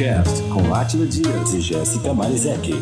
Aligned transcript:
VinhoCast 0.00 0.42
com 0.44 0.74
Átila 0.74 1.06
Dias 1.06 1.52
e 1.52 1.60
Jéssica 1.60 2.14
Marizek. 2.14 2.72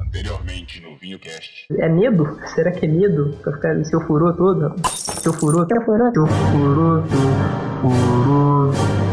Anteriormente 0.00 0.82
no 0.82 0.96
VinhoCast. 0.96 1.66
É 1.70 1.88
medo? 1.88 2.36
Será 2.56 2.72
que 2.72 2.86
é 2.86 2.88
medo? 2.88 3.38
Pra 3.40 3.52
ficar 3.52 3.84
seu 3.84 4.00
furor 4.00 4.36
todo? 4.36 4.74
Seu 4.88 5.32
furor? 5.32 5.68
Seu 5.68 5.80
furor? 5.82 6.12
Seu 6.12 6.26
furor, 6.26 7.04
seu 7.08 7.20
furor. 7.82 9.07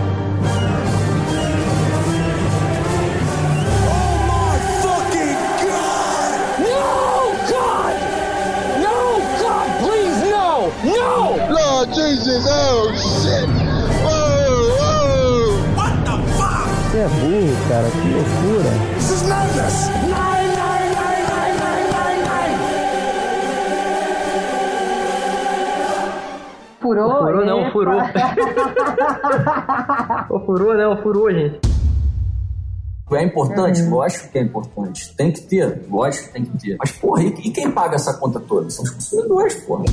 Cara. 17.68 17.90
Que 17.90 18.14
loucura. 18.14 18.72
Furou? 26.82 27.20
Furou 27.20 27.46
não, 27.46 27.72
furou. 27.72 28.00
Ô, 30.30 30.40
furou 30.46 30.74
não, 30.76 31.02
furou, 31.02 31.32
gente. 31.32 31.60
É 33.12 33.24
importante? 33.24 33.82
Lógico 33.84 34.32
que 34.32 34.40
é 34.40 34.42
importante. 34.42 35.16
Tem 35.16 35.32
que 35.32 35.42
ter, 35.42 35.86
lógico 35.90 36.28
que 36.28 36.34
tem 36.34 36.46
que 36.46 36.58
ter. 36.58 36.76
Mas, 36.80 36.92
porra, 36.92 37.24
e, 37.24 37.28
e 37.28 37.52
quem 37.52 37.72
paga 37.72 37.96
essa 37.96 38.14
conta 38.18 38.40
toda? 38.40 38.70
São 38.70 38.84
os 38.84 38.92
consumidores, 38.92 39.56
porra. 39.66 39.86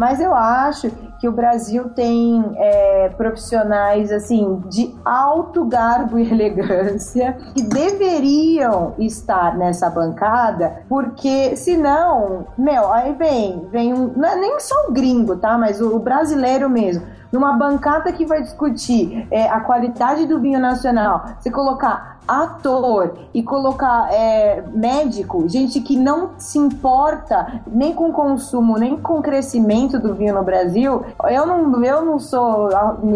Mas 0.00 0.18
eu 0.18 0.34
acho 0.34 0.90
que 1.18 1.28
o 1.28 1.32
Brasil 1.32 1.90
tem 1.90 2.42
é, 2.56 3.10
profissionais 3.18 4.10
assim 4.10 4.62
de 4.70 4.94
alto 5.04 5.62
garbo 5.66 6.18
e 6.18 6.22
elegância 6.32 7.36
que 7.54 7.60
deveriam 7.60 8.94
estar 8.98 9.58
nessa 9.58 9.90
bancada, 9.90 10.84
porque 10.88 11.54
senão, 11.54 12.46
meu, 12.56 12.90
aí 12.90 13.12
vem, 13.12 13.68
vem 13.70 13.92
um, 13.92 14.24
é 14.24 14.36
nem 14.36 14.58
só 14.58 14.88
o 14.88 14.92
gringo, 14.92 15.36
tá? 15.36 15.58
Mas 15.58 15.82
o, 15.82 15.94
o 15.94 15.98
brasileiro 15.98 16.70
mesmo. 16.70 17.04
Numa 17.32 17.52
bancada 17.52 18.12
que 18.12 18.26
vai 18.26 18.42
discutir 18.42 19.26
é, 19.30 19.48
a 19.48 19.60
qualidade 19.60 20.26
do 20.26 20.40
vinho 20.40 20.58
nacional, 20.58 21.24
você 21.38 21.48
colocar 21.50 22.18
ator 22.26 23.18
e 23.32 23.42
colocar 23.42 24.12
é, 24.12 24.62
médico, 24.72 25.48
gente 25.48 25.80
que 25.80 25.96
não 25.96 26.30
se 26.38 26.58
importa 26.58 27.60
nem 27.66 27.94
com 27.94 28.10
o 28.10 28.12
consumo, 28.12 28.78
nem 28.78 28.96
com 28.96 29.18
o 29.18 29.22
crescimento 29.22 29.98
do 29.98 30.14
vinho 30.14 30.34
no 30.34 30.42
Brasil, 30.42 31.04
eu 31.28 31.46
não, 31.46 31.84
eu 31.84 32.04
não 32.04 32.18
sou 32.18 32.68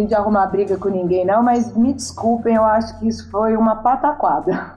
de 0.07 0.15
arrumar 0.15 0.47
briga 0.47 0.77
com 0.77 0.89
ninguém, 0.89 1.25
não, 1.25 1.42
mas 1.42 1.77
me 1.77 1.92
desculpem, 1.92 2.55
eu 2.55 2.65
acho 2.65 2.98
que 2.98 3.09
isso 3.09 3.29
foi 3.31 3.57
uma 3.57 3.77
pataquada. 3.77 4.73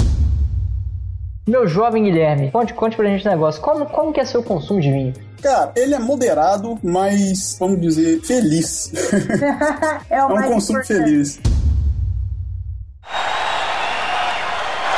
Meu 1.48 1.68
jovem 1.68 2.04
Guilherme, 2.04 2.52
conte, 2.52 2.74
conte 2.74 2.98
pra 2.98 3.06
gente 3.06 3.26
um 3.28 3.32
negócio. 3.32 3.62
Como, 3.62 3.86
como 3.86 4.12
que 4.12 4.20
é 4.20 4.26
seu 4.26 4.44
consumo 4.44 4.82
de 4.82 4.92
vinho? 4.92 5.27
Cara, 5.42 5.72
ele 5.76 5.94
é 5.94 6.00
moderado, 6.00 6.80
mas 6.84 7.56
vamos 7.60 7.80
dizer 7.80 8.20
feliz. 8.22 8.92
é 10.10 10.24
o 10.24 10.26
É 10.26 10.26
um 10.26 10.36
mais 10.36 10.48
consumo 10.52 10.80
importante. 10.80 11.04
feliz. 11.04 11.40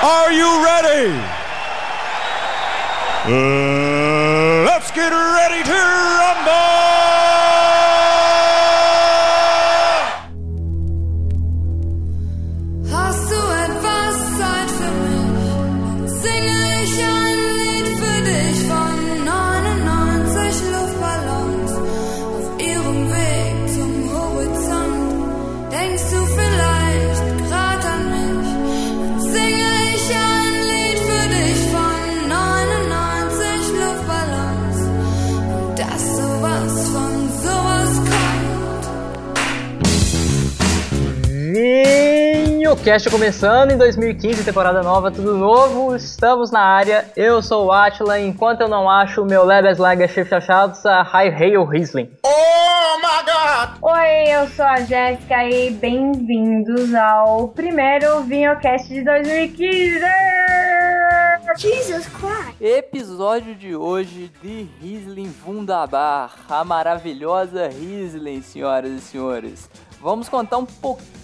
Are 0.02 0.34
you 0.34 0.64
ready? 0.64 1.12
Uh, 3.28 4.64
let's 4.66 4.90
get 4.92 5.12
ready 5.12 5.62
to 5.64 5.74
rumble! 5.74 6.89
VinhoCast 42.90 43.10
começando 43.12 43.72
em 43.72 43.78
2015, 43.78 44.44
temporada 44.44 44.82
nova, 44.82 45.12
tudo 45.12 45.38
novo. 45.38 45.96
Estamos 45.96 46.50
na 46.50 46.62
área. 46.62 47.06
Eu 47.16 47.40
sou 47.40 47.68
o 47.68 47.72
Atila. 47.72 48.20
Enquanto 48.20 48.62
eu 48.62 48.68
não 48.68 48.90
acho 48.90 49.22
o 49.22 49.26
meu 49.26 49.46
Lebeslager 49.46 50.10
Chef 50.10 50.28
Chachados, 50.28 50.84
a 50.88 51.04
High 51.04 51.30
Hail 51.30 51.66
Riesling. 51.66 52.10
Oh 52.26 52.98
my 52.98 53.24
god! 53.24 53.78
Oi, 53.80 54.30
eu 54.30 54.48
sou 54.50 54.66
a 54.66 54.78
Jéssica 54.78 55.46
e 55.46 55.70
bem-vindos 55.70 56.96
ao 56.96 57.50
primeiro 57.50 58.24
VinhoCast 58.24 58.88
de 58.88 59.04
2015! 59.04 60.00
Jesus 61.58 62.08
Christ. 62.08 62.60
Episódio 62.60 63.54
de 63.54 63.76
hoje 63.76 64.32
de 64.42 64.68
Riesling 64.82 65.32
Wunderbar, 65.46 66.32
a 66.50 66.64
maravilhosa 66.64 67.68
Riesling, 67.68 68.42
senhoras 68.42 68.92
e 68.92 69.00
senhores. 69.00 69.70
Vamos 70.02 70.28
contar 70.28 70.58
um 70.58 70.66
pouquinho 70.66 71.19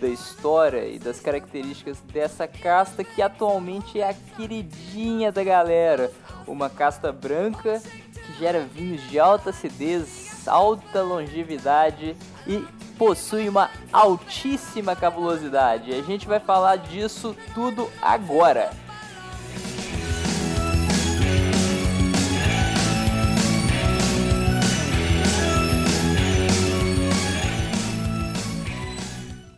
da 0.00 0.08
história 0.08 0.88
e 0.88 0.98
das 0.98 1.20
características 1.20 2.00
dessa 2.10 2.48
casta 2.48 3.04
que 3.04 3.20
atualmente 3.20 4.00
é 4.00 4.08
a 4.08 4.14
queridinha 4.14 5.30
da 5.30 5.44
galera. 5.44 6.10
Uma 6.46 6.70
casta 6.70 7.12
branca 7.12 7.82
que 8.14 8.32
gera 8.38 8.60
vinhos 8.60 9.02
de 9.10 9.18
alta 9.18 9.50
acidez, 9.50 10.48
alta 10.48 11.02
longevidade 11.02 12.16
e 12.46 12.66
possui 12.96 13.46
uma 13.46 13.68
altíssima 13.92 14.96
cabulosidade. 14.96 15.92
A 15.92 16.00
gente 16.00 16.26
vai 16.26 16.40
falar 16.40 16.76
disso 16.76 17.36
tudo 17.52 17.90
agora. 18.00 18.70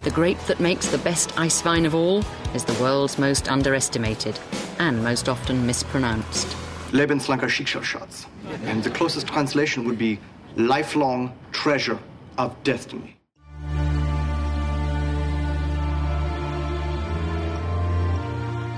The 0.09 0.15
grape 0.15 0.41
that 0.47 0.59
makes 0.59 0.87
the 0.89 0.97
best 0.97 1.39
ice 1.39 1.61
vine 1.61 1.85
of 1.85 1.95
all 1.95 2.25
is 2.55 2.65
the 2.65 2.73
world's 2.83 3.19
most 3.19 3.47
underestimated 3.51 4.39
and 4.79 5.05
most 5.05 5.29
often 5.29 5.67
mispronounced. 5.67 6.49
Lebenslanker 6.93 7.51
Schicksalsschatz. 7.51 8.25
And 8.65 8.83
the 8.83 8.89
closest 8.89 9.27
translation 9.27 9.85
would 9.85 9.99
be 9.99 10.19
lifelong 10.57 11.35
treasure 11.53 11.99
of 12.39 12.57
destiny. 12.65 13.19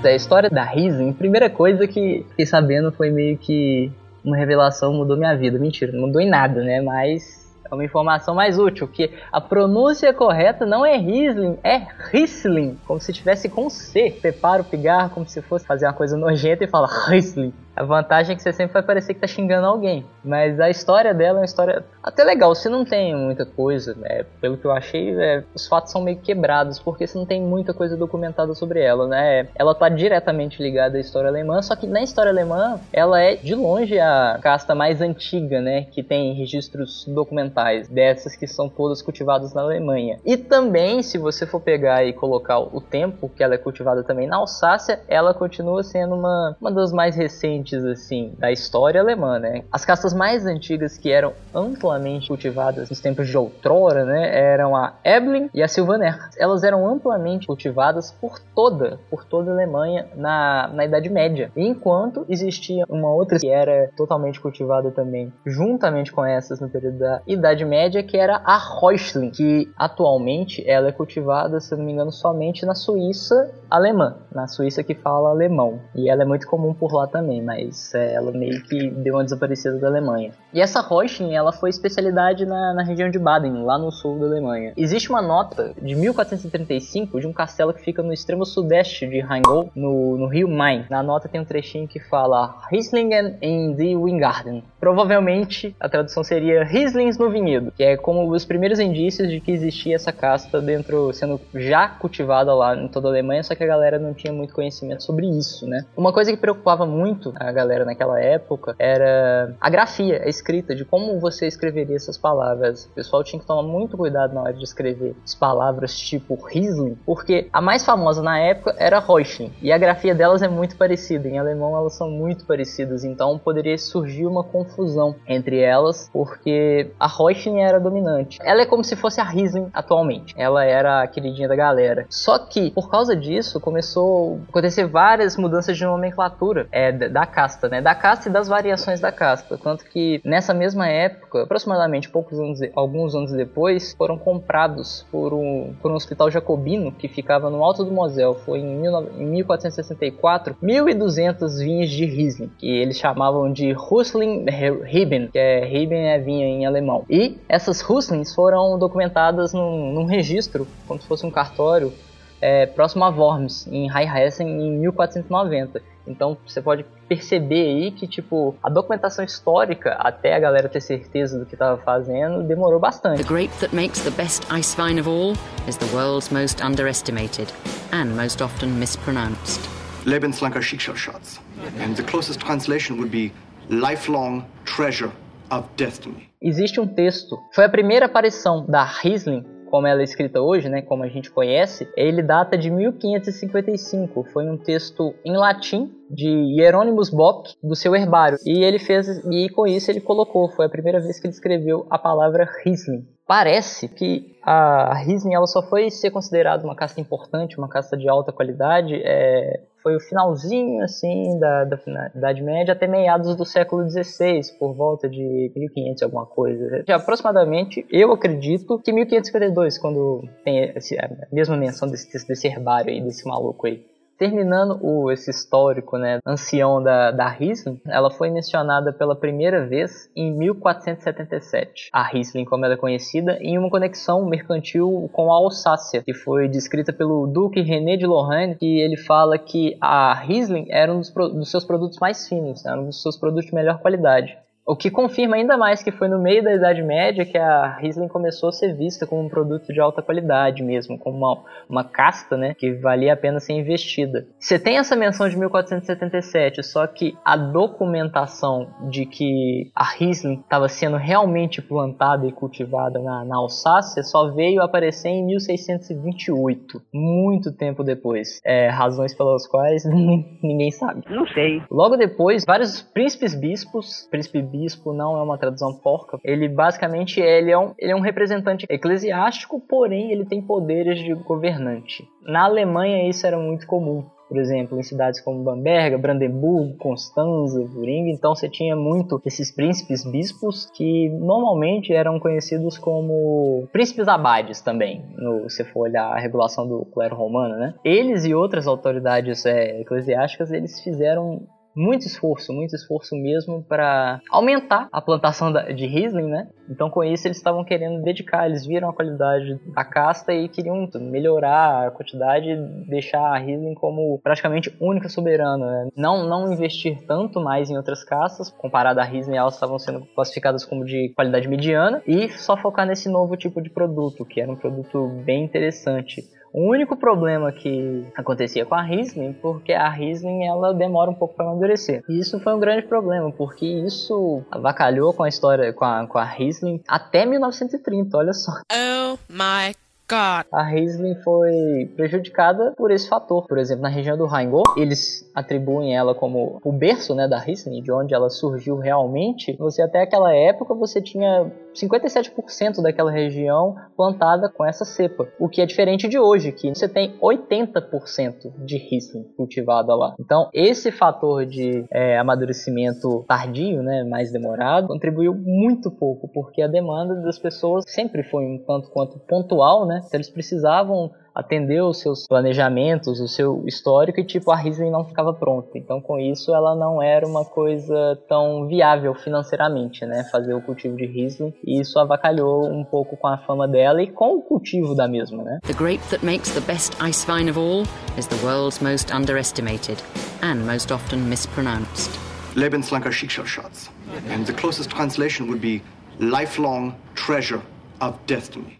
Da 0.03 0.13
história 0.13 0.49
da 0.49 0.65
Riesling, 0.65 1.11
a 1.11 1.13
primeira 1.13 1.49
coisa 1.49 1.87
que 1.87 2.25
fiquei 2.31 2.45
sabendo 2.45 2.91
foi 2.91 3.09
meio 3.09 3.37
que 3.37 3.89
uma 4.21 4.35
revelação 4.35 4.93
mudou 4.93 5.15
minha 5.15 5.33
vida. 5.37 5.57
Mentira, 5.57 5.93
não 5.93 6.07
mudou 6.07 6.19
em 6.19 6.27
nada, 6.29 6.61
né? 6.61 6.81
Mas 6.81 7.23
é 7.23 7.40
uma 7.75 7.85
informação 7.85 8.35
mais 8.35 8.59
útil, 8.59 8.87
que 8.87 9.11
a 9.31 9.39
pronúncia 9.39 10.13
correta 10.13 10.65
não 10.65 10.85
é 10.85 10.97
Riesling, 10.97 11.57
é 11.63 11.81
Riesling, 12.11 12.77
como 12.85 12.99
se 12.99 13.13
tivesse 13.13 13.49
com 13.49 13.69
C. 13.69 14.17
Prepara 14.21 14.61
o 14.61 14.65
pigarro 14.65 15.09
como 15.11 15.27
se 15.27 15.41
fosse 15.41 15.65
fazer 15.65 15.85
uma 15.85 15.93
coisa 15.93 16.17
nojenta 16.17 16.63
e 16.63 16.67
fala 16.67 16.87
Riesling. 16.87 17.53
A 17.75 17.83
vantagem 17.83 18.33
é 18.33 18.35
que 18.35 18.41
você 18.41 18.51
sempre 18.51 18.73
vai 18.73 18.83
parecer 18.83 19.13
que 19.13 19.19
tá 19.19 19.27
xingando 19.27 19.67
alguém. 19.67 20.05
Mas 20.23 20.59
a 20.59 20.69
história 20.69 21.13
dela 21.13 21.39
é 21.39 21.41
uma 21.41 21.45
história 21.45 21.83
até 22.01 22.23
legal. 22.23 22.53
Se 22.55 22.67
não 22.67 22.83
tem 22.83 23.15
muita 23.15 23.45
coisa, 23.45 23.95
né? 23.95 24.25
Pelo 24.39 24.57
que 24.57 24.65
eu 24.65 24.71
achei, 24.71 25.13
é, 25.19 25.43
os 25.53 25.67
fatos 25.67 25.91
são 25.91 26.01
meio 26.01 26.17
quebrados, 26.17 26.79
porque 26.79 27.05
você 27.05 27.17
não 27.17 27.25
tem 27.25 27.41
muita 27.41 27.73
coisa 27.73 27.95
documentada 27.95 28.53
sobre 28.53 28.81
ela, 28.81 29.07
né? 29.07 29.47
Ela 29.55 29.75
tá 29.75 29.87
diretamente 29.87 30.61
ligada 30.61 30.97
à 30.97 30.99
história 30.99 31.29
alemã, 31.29 31.61
só 31.61 31.75
que 31.75 31.87
na 31.87 32.01
história 32.01 32.31
alemã, 32.31 32.79
ela 32.91 33.21
é 33.21 33.35
de 33.35 33.55
longe 33.55 33.99
a 33.99 34.39
casta 34.41 34.73
mais 34.73 35.01
antiga, 35.01 35.61
né? 35.61 35.85
Que 35.91 36.01
tem 36.01 36.33
registros 36.33 37.05
documentados 37.07 37.51
ocidentais, 37.51 37.87
dessas 37.87 38.35
que 38.35 38.47
são 38.47 38.69
todas 38.69 39.01
cultivadas 39.01 39.53
na 39.53 39.61
Alemanha. 39.61 40.19
E 40.25 40.37
também, 40.37 41.03
se 41.03 41.17
você 41.17 41.45
for 41.45 41.59
pegar 41.59 42.05
e 42.05 42.13
colocar 42.13 42.59
o 42.59 42.81
tempo 42.81 43.29
que 43.29 43.43
ela 43.43 43.55
é 43.55 43.57
cultivada 43.57 44.03
também 44.03 44.27
na 44.27 44.37
Alsácia, 44.37 45.01
ela 45.07 45.33
continua 45.33 45.83
sendo 45.83 46.15
uma, 46.15 46.55
uma 46.59 46.71
das 46.71 46.91
mais 46.91 47.15
recentes, 47.15 47.60
assim, 47.91 48.33
da 48.37 48.51
história 48.51 49.01
alemã, 49.01 49.39
né? 49.39 49.63
As 49.71 49.85
castas 49.85 50.13
mais 50.13 50.45
antigas 50.45 50.97
que 50.97 51.11
eram 51.11 51.33
amplamente 51.53 52.27
cultivadas 52.27 52.89
nos 52.89 52.99
tempos 52.99 53.27
de 53.27 53.37
outrora, 53.37 54.05
né, 54.05 54.37
eram 54.37 54.75
a 54.75 54.93
Eblin 55.03 55.49
e 55.53 55.61
a 55.61 55.67
Silvaner. 55.67 56.17
Elas 56.37 56.63
eram 56.63 56.87
amplamente 56.87 57.47
cultivadas 57.47 58.11
por 58.11 58.39
toda, 58.55 58.99
por 59.09 59.25
toda 59.25 59.51
a 59.51 59.53
Alemanha 59.53 60.07
na, 60.15 60.69
na 60.73 60.85
Idade 60.85 61.09
Média. 61.09 61.51
Enquanto 61.55 62.25
existia 62.29 62.85
uma 62.89 63.11
outra 63.11 63.39
que 63.39 63.47
era 63.47 63.89
totalmente 63.95 64.39
cultivada 64.39 64.91
também, 64.91 65.31
juntamente 65.45 66.11
com 66.11 66.25
essas 66.25 66.59
no 66.59 66.69
período 66.69 66.99
da 66.99 67.21
Idade 67.27 67.65
Média, 67.65 68.03
que 68.03 68.17
era 68.17 68.41
a 68.43 68.57
Reuschling, 68.57 69.31
que 69.31 69.71
atualmente 69.77 70.63
ela 70.67 70.89
é 70.89 70.91
cultivada, 70.91 71.59
se 71.59 71.75
não 71.75 71.83
me 71.83 71.91
engano, 71.91 72.11
somente 72.11 72.65
na 72.65 72.75
Suíça 72.75 73.51
alemã, 73.69 74.17
na 74.33 74.47
Suíça 74.47 74.83
que 74.83 74.93
fala 74.95 75.29
alemão. 75.29 75.79
E 75.95 76.09
ela 76.09 76.23
é 76.23 76.25
muito 76.25 76.47
comum 76.47 76.73
por 76.73 76.93
lá 76.93 77.07
também, 77.07 77.41
mas 77.51 77.93
é, 77.93 78.13
ela 78.13 78.31
meio 78.31 78.61
que 78.63 78.89
deu 78.89 79.15
uma 79.15 79.23
desaparecida 79.23 79.77
da 79.77 79.87
Alemanha. 79.87 80.31
E 80.53 80.61
essa 80.61 80.81
Reuschling, 80.81 81.35
ela 81.35 81.51
foi 81.51 81.69
especialidade 81.69 82.45
na, 82.45 82.73
na 82.73 82.83
região 82.83 83.09
de 83.09 83.19
Baden, 83.19 83.63
lá 83.63 83.77
no 83.77 83.91
sul 83.91 84.19
da 84.19 84.25
Alemanha. 84.25 84.73
Existe 84.77 85.09
uma 85.09 85.21
nota 85.21 85.73
de 85.81 85.95
1435 85.95 87.19
de 87.19 87.27
um 87.27 87.33
castelo 87.33 87.73
que 87.73 87.81
fica 87.81 88.01
no 88.01 88.13
extremo 88.13 88.45
sudeste 88.45 89.07
de 89.07 89.19
Rheingau, 89.19 89.69
no, 89.75 90.17
no 90.17 90.27
rio 90.27 90.47
Main. 90.47 90.85
Na 90.89 91.03
nota 91.03 91.27
tem 91.27 91.41
um 91.41 91.45
trechinho 91.45 91.87
que 91.87 91.99
fala 91.99 92.61
Rieslingen 92.69 93.37
in 93.41 93.75
the 93.75 93.95
Weingarten. 93.95 94.63
Provavelmente 94.79 95.75
a 95.79 95.89
tradução 95.89 96.23
seria 96.23 96.63
Rieslings 96.63 97.17
no 97.17 97.29
vinhedo, 97.29 97.71
que 97.71 97.83
é 97.83 97.97
como 97.97 98.29
os 98.31 98.45
primeiros 98.45 98.79
indícios 98.79 99.29
de 99.29 99.39
que 99.39 99.51
existia 99.51 99.95
essa 99.95 100.11
casta 100.11 100.61
dentro, 100.61 101.13
sendo 101.13 101.39
já 101.55 101.87
cultivada 101.87 102.53
lá 102.53 102.75
em 102.75 102.87
toda 102.87 103.07
a 103.07 103.11
Alemanha, 103.11 103.43
só 103.43 103.55
que 103.55 103.63
a 103.63 103.67
galera 103.67 103.99
não 103.99 104.13
tinha 104.13 104.33
muito 104.33 104.53
conhecimento 104.53 105.03
sobre 105.03 105.27
isso, 105.27 105.67
né? 105.67 105.85
Uma 105.95 106.13
coisa 106.13 106.31
que 106.31 106.37
preocupava 106.37 106.85
muito 106.85 107.33
a 107.47 107.51
galera 107.51 107.85
naquela 107.85 108.19
época 108.19 108.75
era 108.77 109.55
a 109.59 109.69
grafia, 109.69 110.21
a 110.23 110.29
escrita, 110.29 110.75
de 110.75 110.85
como 110.85 111.19
você 111.19 111.47
escreveria 111.47 111.95
essas 111.95 112.17
palavras. 112.17 112.85
O 112.85 112.89
pessoal 112.91 113.23
tinha 113.23 113.39
que 113.39 113.45
tomar 113.45 113.63
muito 113.63 113.97
cuidado 113.97 114.33
na 114.33 114.41
hora 114.41 114.53
de 114.53 114.63
escrever 114.63 115.15
as 115.23 115.35
palavras 115.35 115.97
tipo 115.97 116.35
Riesling, 116.45 116.97
porque 117.05 117.49
a 117.51 117.61
mais 117.61 117.83
famosa 117.83 118.21
na 118.21 118.39
época 118.39 118.75
era 118.77 118.99
Reuschling, 118.99 119.51
e 119.61 119.71
a 119.71 119.77
grafia 119.77 120.13
delas 120.13 120.41
é 120.41 120.47
muito 120.47 120.75
parecida. 120.77 121.27
Em 121.27 121.39
alemão 121.39 121.75
elas 121.75 121.95
são 121.95 122.09
muito 122.09 122.45
parecidas, 122.45 123.03
então 123.03 123.37
poderia 123.37 123.77
surgir 123.77 124.25
uma 124.25 124.43
confusão 124.43 125.15
entre 125.27 125.59
elas, 125.59 126.09
porque 126.13 126.91
a 126.99 127.07
Reuschling 127.07 127.61
era 127.61 127.79
dominante. 127.79 128.39
Ela 128.43 128.61
é 128.61 128.65
como 128.65 128.83
se 128.83 128.95
fosse 128.95 129.19
a 129.19 129.23
Riesling 129.23 129.69
atualmente. 129.73 130.33
Ela 130.37 130.65
era 130.65 131.01
a 131.01 131.07
queridinha 131.07 131.47
da 131.47 131.55
galera. 131.55 132.05
Só 132.09 132.37
que, 132.37 132.71
por 132.71 132.89
causa 132.89 133.15
disso, 133.15 133.59
começou 133.59 134.39
a 134.47 134.49
acontecer 134.49 134.85
várias 134.85 135.37
mudanças 135.37 135.77
de 135.77 135.85
nomenclatura 135.85 136.67
é, 136.71 136.91
da 136.91 137.25
casta, 137.31 137.67
né? 137.69 137.81
Da 137.81 137.95
casta 137.95 138.29
e 138.29 138.31
das 138.31 138.47
variações 138.47 138.99
da 138.99 139.11
casta. 139.11 139.57
Tanto 139.57 139.85
que 139.85 140.21
nessa 140.23 140.53
mesma 140.53 140.87
época, 140.87 141.43
aproximadamente 141.43 142.09
poucos 142.09 142.39
anos, 142.39 142.59
alguns 142.75 143.15
anos 143.15 143.31
depois, 143.31 143.93
foram 143.97 144.17
comprados 144.17 145.05
por 145.11 145.33
um, 145.33 145.73
por 145.81 145.91
um 145.91 145.95
hospital 145.95 146.29
jacobino 146.29 146.91
que 146.91 147.07
ficava 147.07 147.49
no 147.49 147.63
alto 147.63 147.83
do 147.83 147.91
Mosel. 147.91 148.35
Foi 148.45 148.59
em, 148.59 148.81
19, 148.81 149.21
em 149.21 149.25
1464, 149.25 150.55
1.200 150.61 151.57
vinhos 151.57 151.89
de 151.89 152.05
Riesling, 152.05 152.51
que 152.57 152.67
eles 152.67 152.97
chamavam 152.97 153.51
de 153.51 153.71
Rusling 153.71 154.45
Riben, 154.83 155.27
que 155.27 155.39
é 155.39 155.65
Riben 155.65 156.09
é 156.09 156.19
vinha 156.19 156.45
em 156.45 156.65
alemão. 156.65 157.05
E 157.09 157.37
essas 157.47 157.81
Ruslings 157.81 158.35
foram 158.35 158.77
documentadas 158.77 159.53
num, 159.53 159.93
num 159.93 160.05
registro, 160.05 160.67
como 160.87 161.01
se 161.01 161.07
fosse 161.07 161.25
um 161.25 161.31
cartório, 161.31 161.93
é, 162.41 162.65
próximo 162.65 163.05
a 163.05 163.09
Worms, 163.09 163.67
em 163.67 163.87
Rheinhessen, 163.87 164.47
em 164.47 164.71
1490. 164.79 165.81
Então 166.07 166.37
você 166.45 166.61
pode 166.61 166.85
perceber 167.07 167.67
aí 167.67 167.91
que 167.91 168.07
tipo 168.07 168.55
a 168.63 168.69
documentação 168.69 169.23
histórica 169.23 169.93
até 169.99 170.35
a 170.35 170.39
galera 170.39 170.67
ter 170.67 170.81
certeza 170.81 171.39
do 171.39 171.45
que 171.45 171.55
estava 171.55 171.81
fazendo 171.81 172.43
demorou 172.43 172.79
bastante. 172.79 173.23
The 173.23 173.27
grape 173.27 173.53
that 173.59 173.75
makes 173.75 174.01
the 174.01 174.11
best 174.11 174.45
ice 174.51 174.75
vine 174.75 174.99
of 174.99 175.09
all 175.09 175.33
is 175.67 175.77
the 175.77 175.95
world's 175.95 176.31
most 176.31 176.63
underestimated 176.63 177.51
and 177.91 178.15
most 178.15 178.41
often 178.41 178.69
mispronounced. 178.79 179.61
Lebenslanker 180.05 180.61
Schicksalsschatz. 180.61 181.39
And 181.79 181.95
the 181.95 182.03
closest 182.03 182.39
translation 182.39 182.97
would 182.97 183.11
be 183.11 183.31
lifelong 183.69 184.45
treasure 184.65 185.11
of 185.51 185.65
destiny. 185.77 186.29
Existe 186.41 186.79
um 186.79 186.87
texto, 186.87 187.37
foi 187.53 187.65
a 187.65 187.69
primeira 187.69 188.07
aparição 188.07 188.65
da 188.65 188.83
Riesling 188.83 189.45
como 189.71 189.87
ela 189.87 190.01
é 190.01 190.03
escrita 190.03 190.41
hoje, 190.41 190.67
né, 190.67 190.81
como 190.81 191.03
a 191.03 191.07
gente 191.07 191.31
conhece, 191.31 191.87
ele 191.95 192.21
data 192.21 192.57
de 192.57 192.69
1555. 192.69 194.23
Foi 194.25 194.47
um 194.47 194.57
texto 194.57 195.15
em 195.25 195.37
latim 195.37 195.89
de 196.09 196.27
Hieronymus 196.27 197.09
Bock 197.09 197.55
do 197.63 197.75
seu 197.75 197.95
herbário. 197.95 198.37
E 198.45 198.63
ele 198.63 198.77
fez 198.77 199.07
e 199.31 199.49
com 199.49 199.65
isso 199.65 199.89
ele 199.89 200.01
colocou, 200.01 200.49
foi 200.49 200.65
a 200.65 200.69
primeira 200.69 200.99
vez 200.99 201.19
que 201.19 201.25
ele 201.25 201.33
escreveu 201.33 201.87
a 201.89 201.97
palavra 201.97 202.47
Riesling. 202.63 203.07
Parece 203.25 203.87
que 203.87 204.35
a 204.43 204.93
Riesling 204.93 205.33
ela 205.33 205.47
só 205.47 205.61
foi 205.61 205.89
ser 205.89 206.11
considerada 206.11 206.65
uma 206.65 206.75
casta 206.75 206.99
importante, 206.99 207.57
uma 207.57 207.69
casta 207.69 207.95
de 207.95 208.09
alta 208.09 208.33
qualidade, 208.33 208.95
é, 208.95 209.61
foi 209.81 209.95
o 209.95 209.99
finalzinho 209.99 210.83
assim 210.83 211.39
da, 211.39 211.65
da, 211.65 211.77
Idade 212.15 212.41
Média 212.41 212.73
até 212.73 212.87
meados 212.87 213.35
do 213.35 213.45
século 213.45 213.89
XVI, 213.89 214.41
por 214.59 214.73
volta 214.73 215.09
de 215.09 215.51
1500 215.55 216.03
alguma 216.03 216.25
coisa. 216.25 216.83
De 216.83 216.91
aproximadamente, 216.91 217.85
eu 217.89 218.11
acredito 218.11 218.79
que 218.79 218.91
1552, 218.91 219.77
quando 219.77 220.27
tem 220.43 220.71
esse, 220.75 220.97
a 220.97 221.09
mesma 221.31 221.57
menção 221.57 221.87
desse, 221.87 222.27
desse 222.27 222.47
herbário 222.47 222.91
aí, 222.91 223.01
desse 223.01 223.27
maluco 223.27 223.67
aí. 223.67 223.90
Terminando 224.21 224.77
o, 224.83 225.09
esse 225.09 225.31
histórico, 225.31 225.97
né, 225.97 226.19
ancião 226.23 226.79
da, 226.79 227.09
da 227.09 227.27
Riesling, 227.27 227.81
ela 227.87 228.11
foi 228.11 228.29
mencionada 228.29 228.93
pela 228.93 229.15
primeira 229.15 229.65
vez 229.65 230.11
em 230.15 230.31
1477. 230.31 231.89
A 231.91 232.03
Riesling, 232.03 232.45
como 232.45 232.63
ela 232.63 232.75
é 232.75 232.77
conhecida, 232.77 233.39
em 233.41 233.57
uma 233.57 233.67
conexão 233.67 234.23
mercantil 234.23 235.09
com 235.11 235.33
a 235.33 235.37
Alsácia, 235.37 236.03
que 236.03 236.13
foi 236.13 236.47
descrita 236.47 236.93
pelo 236.93 237.25
Duque 237.25 237.61
René 237.61 237.97
de 237.97 238.05
Lorraine, 238.05 238.53
que 238.53 238.79
ele 238.79 238.95
fala 238.95 239.39
que 239.39 239.75
a 239.81 240.13
Riesling 240.13 240.67
era 240.69 240.93
um 240.93 240.99
dos, 240.99 241.11
dos 241.11 241.49
seus 241.49 241.65
produtos 241.65 241.97
mais 241.97 242.27
finos, 242.27 242.63
era 242.63 242.79
um 242.79 242.85
dos 242.85 243.01
seus 243.01 243.17
produtos 243.17 243.47
de 243.47 243.55
melhor 243.55 243.79
qualidade. 243.79 244.37
O 244.71 244.75
que 244.77 244.89
confirma 244.89 245.35
ainda 245.35 245.57
mais 245.57 245.83
que 245.83 245.91
foi 245.91 246.07
no 246.07 246.17
meio 246.17 246.41
da 246.41 246.53
Idade 246.53 246.81
Média 246.81 247.25
que 247.25 247.37
a 247.37 247.75
Riesling 247.75 248.07
começou 248.07 248.47
a 248.47 248.51
ser 248.53 248.73
vista 248.73 249.05
como 249.05 249.21
um 249.21 249.27
produto 249.27 249.73
de 249.73 249.81
alta 249.81 250.01
qualidade 250.01 250.63
mesmo, 250.63 250.97
como 250.97 251.17
uma, 251.17 251.43
uma 251.67 251.83
casta 251.83 252.37
né, 252.37 252.53
que 252.57 252.71
valia 252.75 253.11
a 253.11 253.17
pena 253.17 253.41
ser 253.41 253.51
investida. 253.51 254.25
Você 254.39 254.57
tem 254.57 254.77
essa 254.77 254.95
menção 254.95 255.27
de 255.27 255.37
1477, 255.37 256.63
só 256.63 256.87
que 256.87 257.17
a 257.25 257.35
documentação 257.35 258.69
de 258.89 259.05
que 259.05 259.69
a 259.75 259.83
Riesling 259.83 260.39
estava 260.39 260.69
sendo 260.69 260.95
realmente 260.95 261.61
plantada 261.61 262.25
e 262.25 262.31
cultivada 262.31 262.97
na, 262.97 263.25
na 263.25 263.35
Alsácia 263.35 264.01
só 264.03 264.31
veio 264.31 264.61
aparecer 264.61 265.09
em 265.09 265.25
1628, 265.25 266.81
muito 266.93 267.51
tempo 267.51 267.83
depois. 267.83 268.39
É, 268.45 268.69
razões 268.69 269.13
pelas 269.13 269.45
quais 269.45 269.83
ninguém 270.41 270.71
sabe. 270.71 271.03
Não 271.09 271.27
sei. 271.27 271.61
Logo 271.69 271.97
depois, 271.97 272.45
vários 272.47 272.81
príncipes 272.81 273.35
bispos, 273.35 274.07
príncipe 274.09 274.41
bispo 274.41 274.60
não 274.93 275.17
é 275.17 275.21
uma 275.21 275.37
tradução 275.37 275.73
porca. 275.73 276.19
Ele 276.23 276.47
basicamente 276.47 277.19
ele 277.19 277.51
é, 277.51 277.57
um, 277.57 277.73
ele 277.77 277.91
é 277.91 277.95
um 277.95 278.01
representante 278.01 278.65
eclesiástico, 278.69 279.59
porém 279.59 280.11
ele 280.11 280.25
tem 280.25 280.41
poderes 280.41 280.99
de 280.99 281.13
governante. 281.13 282.07
Na 282.23 282.45
Alemanha 282.45 283.09
isso 283.09 283.25
era 283.25 283.37
muito 283.37 283.65
comum. 283.65 284.05
Por 284.31 284.39
exemplo, 284.39 284.79
em 284.79 284.83
cidades 284.83 285.19
como 285.19 285.43
Bamberga, 285.43 285.97
Brandemburgo, 285.97 286.77
Constanza, 286.77 287.67
Thuringia, 287.67 288.13
então 288.13 288.33
você 288.33 288.47
tinha 288.47 288.77
muito 288.77 289.21
esses 289.25 289.53
príncipes 289.53 290.09
bispos 290.09 290.71
que 290.73 291.09
normalmente 291.09 291.91
eram 291.91 292.17
conhecidos 292.17 292.77
como 292.77 293.67
príncipes 293.73 294.07
abades 294.07 294.61
também, 294.61 295.03
no, 295.17 295.49
se 295.49 295.65
for 295.65 295.81
olhar 295.89 296.05
a 296.05 296.17
regulação 296.17 296.65
do 296.65 296.85
clero 296.85 297.13
romano, 297.13 297.57
né? 297.57 297.73
Eles 297.83 298.23
e 298.23 298.33
outras 298.33 298.67
autoridades 298.67 299.45
é, 299.45 299.81
eclesiásticas, 299.81 300.49
eles 300.49 300.79
fizeram 300.79 301.45
muito 301.75 302.05
esforço, 302.05 302.53
muito 302.53 302.75
esforço 302.75 303.15
mesmo 303.15 303.63
para 303.63 304.21
aumentar 304.29 304.87
a 304.91 305.01
plantação 305.01 305.51
de 305.51 305.85
Riesling, 305.85 306.29
né? 306.29 306.47
Então 306.69 306.89
com 306.89 307.03
isso 307.03 307.27
eles 307.27 307.37
estavam 307.37 307.63
querendo 307.63 308.01
dedicar, 308.01 308.45
eles 308.47 308.65
viram 308.65 308.89
a 308.89 308.93
qualidade 308.93 309.59
da 309.73 309.83
casta 309.83 310.33
e 310.33 310.47
queriam 310.47 310.87
melhorar 310.95 311.87
a 311.87 311.91
quantidade 311.91 312.49
e 312.49 312.89
deixar 312.89 313.21
a 313.21 313.37
Riesling 313.37 313.73
como 313.73 314.19
praticamente 314.19 314.75
única 314.79 315.09
soberana, 315.09 315.65
né? 315.65 315.89
não 315.95 316.27
não 316.27 316.51
investir 316.51 317.03
tanto 317.05 317.39
mais 317.39 317.69
em 317.69 317.77
outras 317.77 318.03
castas, 318.03 318.49
comparado 318.49 318.99
à 318.99 319.03
Riesling, 319.03 319.37
elas 319.37 319.55
estavam 319.55 319.79
sendo 319.79 320.05
classificadas 320.15 320.65
como 320.65 320.85
de 320.85 321.11
qualidade 321.15 321.47
mediana 321.47 322.01
e 322.07 322.29
só 322.29 322.55
focar 322.55 322.85
nesse 322.85 323.09
novo 323.09 323.35
tipo 323.35 323.61
de 323.61 323.69
produto, 323.69 324.25
que 324.25 324.39
era 324.41 324.51
um 324.51 324.55
produto 324.55 325.07
bem 325.25 325.43
interessante 325.43 326.23
O 326.53 326.69
único 326.69 326.97
problema 326.97 327.51
que 327.51 328.05
acontecia 328.15 328.65
com 328.65 328.75
a 328.75 328.81
Riesling, 328.81 329.33
porque 329.33 329.71
a 329.73 329.89
Riesling 329.89 330.45
ela 330.45 330.73
demora 330.73 331.09
um 331.09 331.13
pouco 331.13 331.35
para 331.35 331.45
amadurecer. 331.45 332.03
E 332.09 332.19
isso 332.19 332.39
foi 332.39 332.53
um 332.53 332.59
grande 332.59 332.85
problema, 332.87 333.31
porque 333.31 333.65
isso 333.65 334.43
avacalhou 334.51 335.13
com 335.13 335.23
a 335.23 335.29
história 335.29 335.71
com 335.73 335.85
a, 335.85 336.05
com 336.07 336.17
a 336.17 336.25
Riesling 336.25 336.81
até 336.87 337.25
1930, 337.25 338.17
olha 338.17 338.33
só. 338.33 338.51
Oh 338.71 339.17
my 339.29 339.73
God. 340.11 340.45
A 340.51 340.61
Riesling 340.61 341.15
foi 341.23 341.89
prejudicada 341.95 342.73
por 342.77 342.91
esse 342.91 343.07
fator. 343.07 343.47
Por 343.47 343.57
exemplo, 343.57 343.83
na 343.83 343.89
região 343.89 344.17
do 344.17 344.25
Rheingau, 344.25 344.63
eles 344.75 345.31
atribuem 345.33 345.95
ela 345.95 346.13
como 346.13 346.59
o 346.63 346.71
berço 346.73 347.15
né, 347.15 347.29
da 347.29 347.39
Riesling, 347.39 347.81
de 347.81 347.91
onde 347.93 348.13
ela 348.13 348.29
surgiu 348.29 348.77
realmente. 348.77 349.55
Você 349.57 349.81
até 349.81 350.01
aquela 350.01 350.33
época 350.35 350.73
você 350.73 351.01
tinha 351.01 351.49
57% 351.73 352.81
daquela 352.81 353.11
região 353.11 353.75
plantada 353.95 354.49
com 354.49 354.65
essa 354.65 354.85
cepa, 354.85 355.27
o 355.39 355.49
que 355.49 355.61
é 355.61 355.65
diferente 355.65 356.07
de 356.07 356.19
hoje, 356.19 356.51
que 356.51 356.69
você 356.69 356.87
tem 356.87 357.17
80% 357.19 358.53
de 358.65 358.77
Riesling 358.77 359.23
cultivada 359.35 359.95
lá. 359.95 360.15
Então, 360.19 360.49
esse 360.53 360.91
fator 360.91 361.45
de 361.45 361.85
é, 361.91 362.17
amadurecimento 362.17 363.23
tardio, 363.27 363.81
né, 363.81 364.03
mais 364.03 364.31
demorado, 364.31 364.87
contribuiu 364.87 365.33
muito 365.33 365.91
pouco, 365.91 366.27
porque 366.27 366.61
a 366.61 366.67
demanda 366.67 367.15
das 367.21 367.39
pessoas 367.39 367.85
sempre 367.87 368.23
foi 368.23 368.43
um 368.43 368.63
tanto 368.65 368.89
quanto 368.89 369.19
pontual, 369.19 369.85
né? 369.85 370.01
Então, 370.05 370.17
eles 370.17 370.29
precisavam 370.29 371.11
atender 371.33 371.81
os 371.81 371.99
seus 371.99 372.27
planejamentos, 372.27 373.19
o 373.19 373.27
seu 373.27 373.63
histórico 373.65 374.19
e 374.19 374.23
tipo 374.23 374.51
a 374.51 374.55
Riesling 374.55 374.91
não 374.91 375.05
ficava 375.05 375.33
pronta. 375.33 375.77
Então 375.77 376.01
com 376.01 376.19
isso 376.19 376.53
ela 376.53 376.75
não 376.75 377.01
era 377.01 377.25
uma 377.25 377.45
coisa 377.45 378.19
tão 378.27 378.67
viável 378.67 379.13
financeiramente, 379.15 380.05
né, 380.05 380.23
fazer 380.31 380.53
o 380.53 380.61
cultivo 380.61 380.95
de 380.95 381.05
Riesling 381.05 381.53
e 381.65 381.79
isso 381.79 381.99
avacalhou 381.99 382.67
um 382.67 382.83
pouco 382.83 383.15
com 383.17 383.27
a 383.27 383.37
fama 383.37 383.67
dela 383.67 384.01
e 384.01 384.07
com 384.07 384.37
o 384.37 384.41
cultivo 384.41 384.95
da 384.95 385.07
mesma, 385.07 385.43
né? 385.43 385.59
The 385.63 385.73
grape 385.73 386.03
that 386.09 386.25
makes 386.25 386.51
the 386.51 386.61
best 386.61 386.95
ice 387.01 387.25
vine 387.25 387.49
of 387.49 387.59
all 387.59 387.83
is 388.17 388.27
the 388.27 388.45
world's 388.45 388.81
most 388.81 389.13
underestimated 389.13 389.97
and 390.41 390.65
most 390.65 390.91
often 390.91 391.19
mispronounced. 391.29 392.11
Lebenslanker 392.55 393.11
Schicksalsschatz. 393.11 393.89
And 394.29 394.45
the 394.45 394.53
closest 394.53 394.89
translation 394.89 395.47
would 395.47 395.61
be 395.61 395.81
lifelong 396.19 396.95
treasure 397.15 397.61
of 398.01 398.15
destiny. 398.27 398.79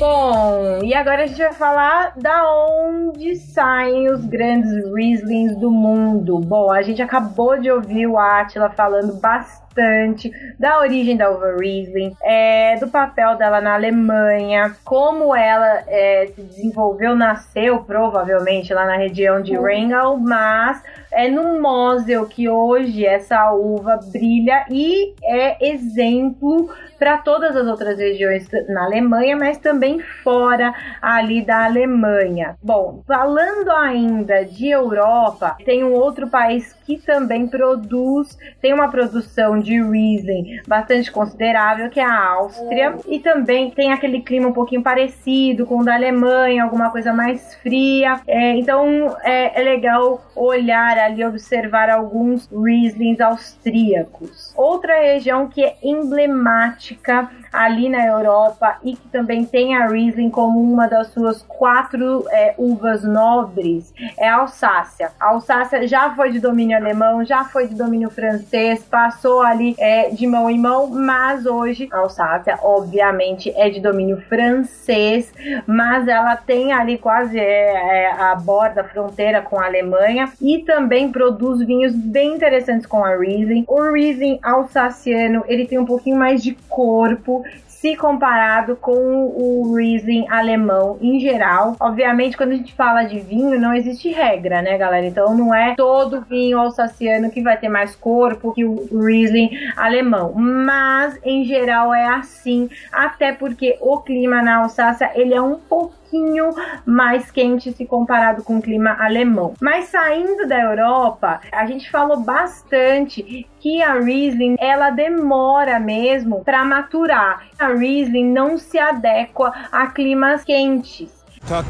Bom, 0.00 0.80
e 0.82 0.94
agora 0.94 1.24
a 1.24 1.26
gente 1.26 1.36
vai 1.36 1.52
falar 1.52 2.14
da 2.16 2.50
onde 2.50 3.36
saem 3.36 4.10
os 4.10 4.24
grandes 4.24 4.72
Rieslings 4.94 5.54
do 5.58 5.70
mundo. 5.70 6.38
Bom, 6.38 6.72
a 6.72 6.80
gente 6.80 7.02
acabou 7.02 7.60
de 7.60 7.70
ouvir 7.70 8.06
o 8.06 8.16
Atila 8.16 8.70
falando 8.70 9.20
bastante 9.20 10.32
da 10.58 10.80
origem 10.80 11.18
da 11.18 11.30
uva 11.30 11.54
Riesling, 11.54 12.16
é, 12.22 12.76
do 12.76 12.88
papel 12.88 13.36
dela 13.36 13.60
na 13.60 13.74
Alemanha, 13.74 14.74
como 14.84 15.36
ela 15.36 15.84
é, 15.86 16.28
se 16.34 16.40
desenvolveu, 16.42 17.14
nasceu 17.14 17.84
provavelmente 17.84 18.72
lá 18.72 18.86
na 18.86 18.96
região 18.96 19.42
de 19.42 19.54
Rheingau, 19.54 20.16
mas 20.16 20.82
é 21.12 21.28
no 21.28 21.60
Mosel 21.60 22.26
que 22.26 22.48
hoje 22.48 23.04
essa 23.04 23.52
uva 23.52 23.98
brilha 24.12 24.64
e 24.70 25.14
é 25.22 25.70
exemplo 25.72 26.70
para 26.98 27.16
todas 27.16 27.56
as 27.56 27.66
outras 27.66 27.98
regiões 27.98 28.46
na 28.68 28.84
Alemanha, 28.84 29.34
mas 29.34 29.56
também 29.56 30.00
fora 30.22 30.74
ali 31.00 31.42
da 31.42 31.64
Alemanha. 31.64 32.56
Bom, 32.62 33.02
falando 33.06 33.70
ainda 33.70 34.44
de 34.44 34.68
Europa, 34.68 35.56
tem 35.64 35.82
um 35.82 35.94
outro 35.94 36.28
país 36.28 36.74
que 36.84 36.98
também 36.98 37.46
produz, 37.46 38.36
tem 38.60 38.74
uma 38.74 38.90
produção 38.90 39.58
de 39.58 39.80
Riesling 39.80 40.60
bastante 40.68 41.10
considerável, 41.10 41.88
que 41.88 42.00
é 42.00 42.04
a 42.04 42.32
Áustria, 42.32 42.96
e 43.08 43.18
também 43.18 43.70
tem 43.70 43.92
aquele 43.92 44.20
clima 44.20 44.48
um 44.48 44.52
pouquinho 44.52 44.82
parecido 44.82 45.64
com 45.64 45.78
o 45.78 45.84
da 45.84 45.94
Alemanha, 45.94 46.64
alguma 46.64 46.90
coisa 46.90 47.14
mais 47.14 47.54
fria. 47.56 48.20
É, 48.26 48.56
então 48.56 49.16
é, 49.22 49.58
é 49.58 49.64
legal 49.64 50.22
olhar 50.36 50.98
ali, 51.00 51.24
observar 51.24 51.90
alguns 51.90 52.48
Rieslings 52.52 53.20
austríacos. 53.20 54.52
Outra 54.56 55.00
região 55.00 55.48
que 55.48 55.64
é 55.64 55.76
emblemática 55.82 57.30
ali 57.52 57.88
na 57.88 58.06
Europa 58.06 58.76
e 58.82 58.96
que 58.96 59.08
também 59.08 59.44
tem 59.44 59.76
a 59.76 59.86
Riesling 59.86 60.30
como 60.30 60.60
uma 60.60 60.86
das 60.86 61.08
suas 61.08 61.42
quatro 61.42 62.24
é, 62.30 62.54
uvas 62.56 63.02
nobres 63.02 63.92
é 64.18 64.28
a 64.28 64.36
Alsácia. 64.36 65.10
A 65.18 65.30
Alsácia 65.30 65.86
já 65.86 66.14
foi 66.14 66.30
de 66.30 66.40
domínio 66.40 66.76
alemão, 66.76 67.24
já 67.24 67.44
foi 67.44 67.66
de 67.66 67.74
domínio 67.74 68.10
francês, 68.10 68.82
passou 68.84 69.42
ali 69.42 69.74
é, 69.78 70.10
de 70.10 70.26
mão 70.26 70.48
em 70.48 70.58
mão, 70.58 70.88
mas 70.88 71.46
hoje 71.46 71.88
a 71.92 71.98
Alsácia, 71.98 72.58
obviamente, 72.62 73.52
é 73.56 73.68
de 73.68 73.80
domínio 73.80 74.20
francês, 74.22 75.32
mas 75.66 76.08
ela 76.08 76.36
tem 76.36 76.72
ali 76.72 76.98
quase 76.98 77.38
é, 77.38 77.42
é, 77.42 78.12
a 78.12 78.34
borda, 78.34 78.82
a 78.82 78.84
fronteira 78.84 79.42
com 79.42 79.58
a 79.58 79.66
Alemanha 79.66 80.30
e 80.40 80.58
também 80.58 81.10
produz 81.10 81.60
vinhos 81.66 81.94
bem 81.94 82.34
interessantes 82.34 82.86
com 82.86 83.04
a 83.04 83.16
Riesling. 83.16 83.64
O 83.66 83.92
Riesling 83.92 84.38
alsaciano, 84.42 85.44
ele 85.46 85.66
tem 85.66 85.78
um 85.78 85.84
pouquinho 85.84 86.16
mais 86.16 86.42
de 86.42 86.56
corpo, 86.68 87.39
se 87.80 87.96
comparado 87.96 88.76
com 88.76 88.92
o 88.92 89.74
Riesling 89.74 90.26
alemão 90.28 90.98
em 91.00 91.18
geral. 91.18 91.76
Obviamente, 91.80 92.36
quando 92.36 92.52
a 92.52 92.56
gente 92.56 92.74
fala 92.74 93.04
de 93.04 93.18
vinho, 93.18 93.58
não 93.58 93.72
existe 93.72 94.10
regra, 94.10 94.60
né, 94.60 94.76
galera? 94.76 95.06
Então 95.06 95.34
não 95.34 95.54
é 95.54 95.74
todo 95.76 96.20
vinho 96.20 96.58
alsaciano 96.58 97.30
que 97.30 97.40
vai 97.40 97.56
ter 97.56 97.70
mais 97.70 97.96
corpo 97.96 98.52
que 98.52 98.66
o 98.66 98.86
Riesling 99.02 99.50
alemão, 99.78 100.34
mas 100.34 101.18
em 101.24 101.42
geral 101.44 101.94
é 101.94 102.06
assim, 102.06 102.68
até 102.92 103.32
porque 103.32 103.78
o 103.80 103.98
clima 103.98 104.42
na 104.42 104.58
Alsácia 104.58 105.10
ele 105.14 105.32
é 105.32 105.40
um 105.40 105.58
pouco 105.58 105.99
pouquinho 106.10 106.50
mais 106.84 107.30
quente 107.30 107.72
se 107.72 107.86
comparado 107.86 108.42
com 108.42 108.58
o 108.58 108.62
clima 108.62 108.96
alemão. 108.98 109.54
Mas 109.60 109.86
saindo 109.86 110.46
da 110.46 110.60
Europa, 110.60 111.40
a 111.52 111.64
gente 111.66 111.88
falou 111.90 112.20
bastante 112.20 113.46
que 113.60 113.82
a 113.82 113.94
Riesling 113.94 114.56
ela 114.58 114.90
demora 114.90 115.78
mesmo 115.78 116.42
para 116.44 116.64
maturar. 116.64 117.46
A 117.58 117.68
Riesling 117.68 118.32
não 118.32 118.58
se 118.58 118.78
adequa 118.78 119.52
a 119.70 119.86
climas 119.86 120.42
quentes. 120.42 121.19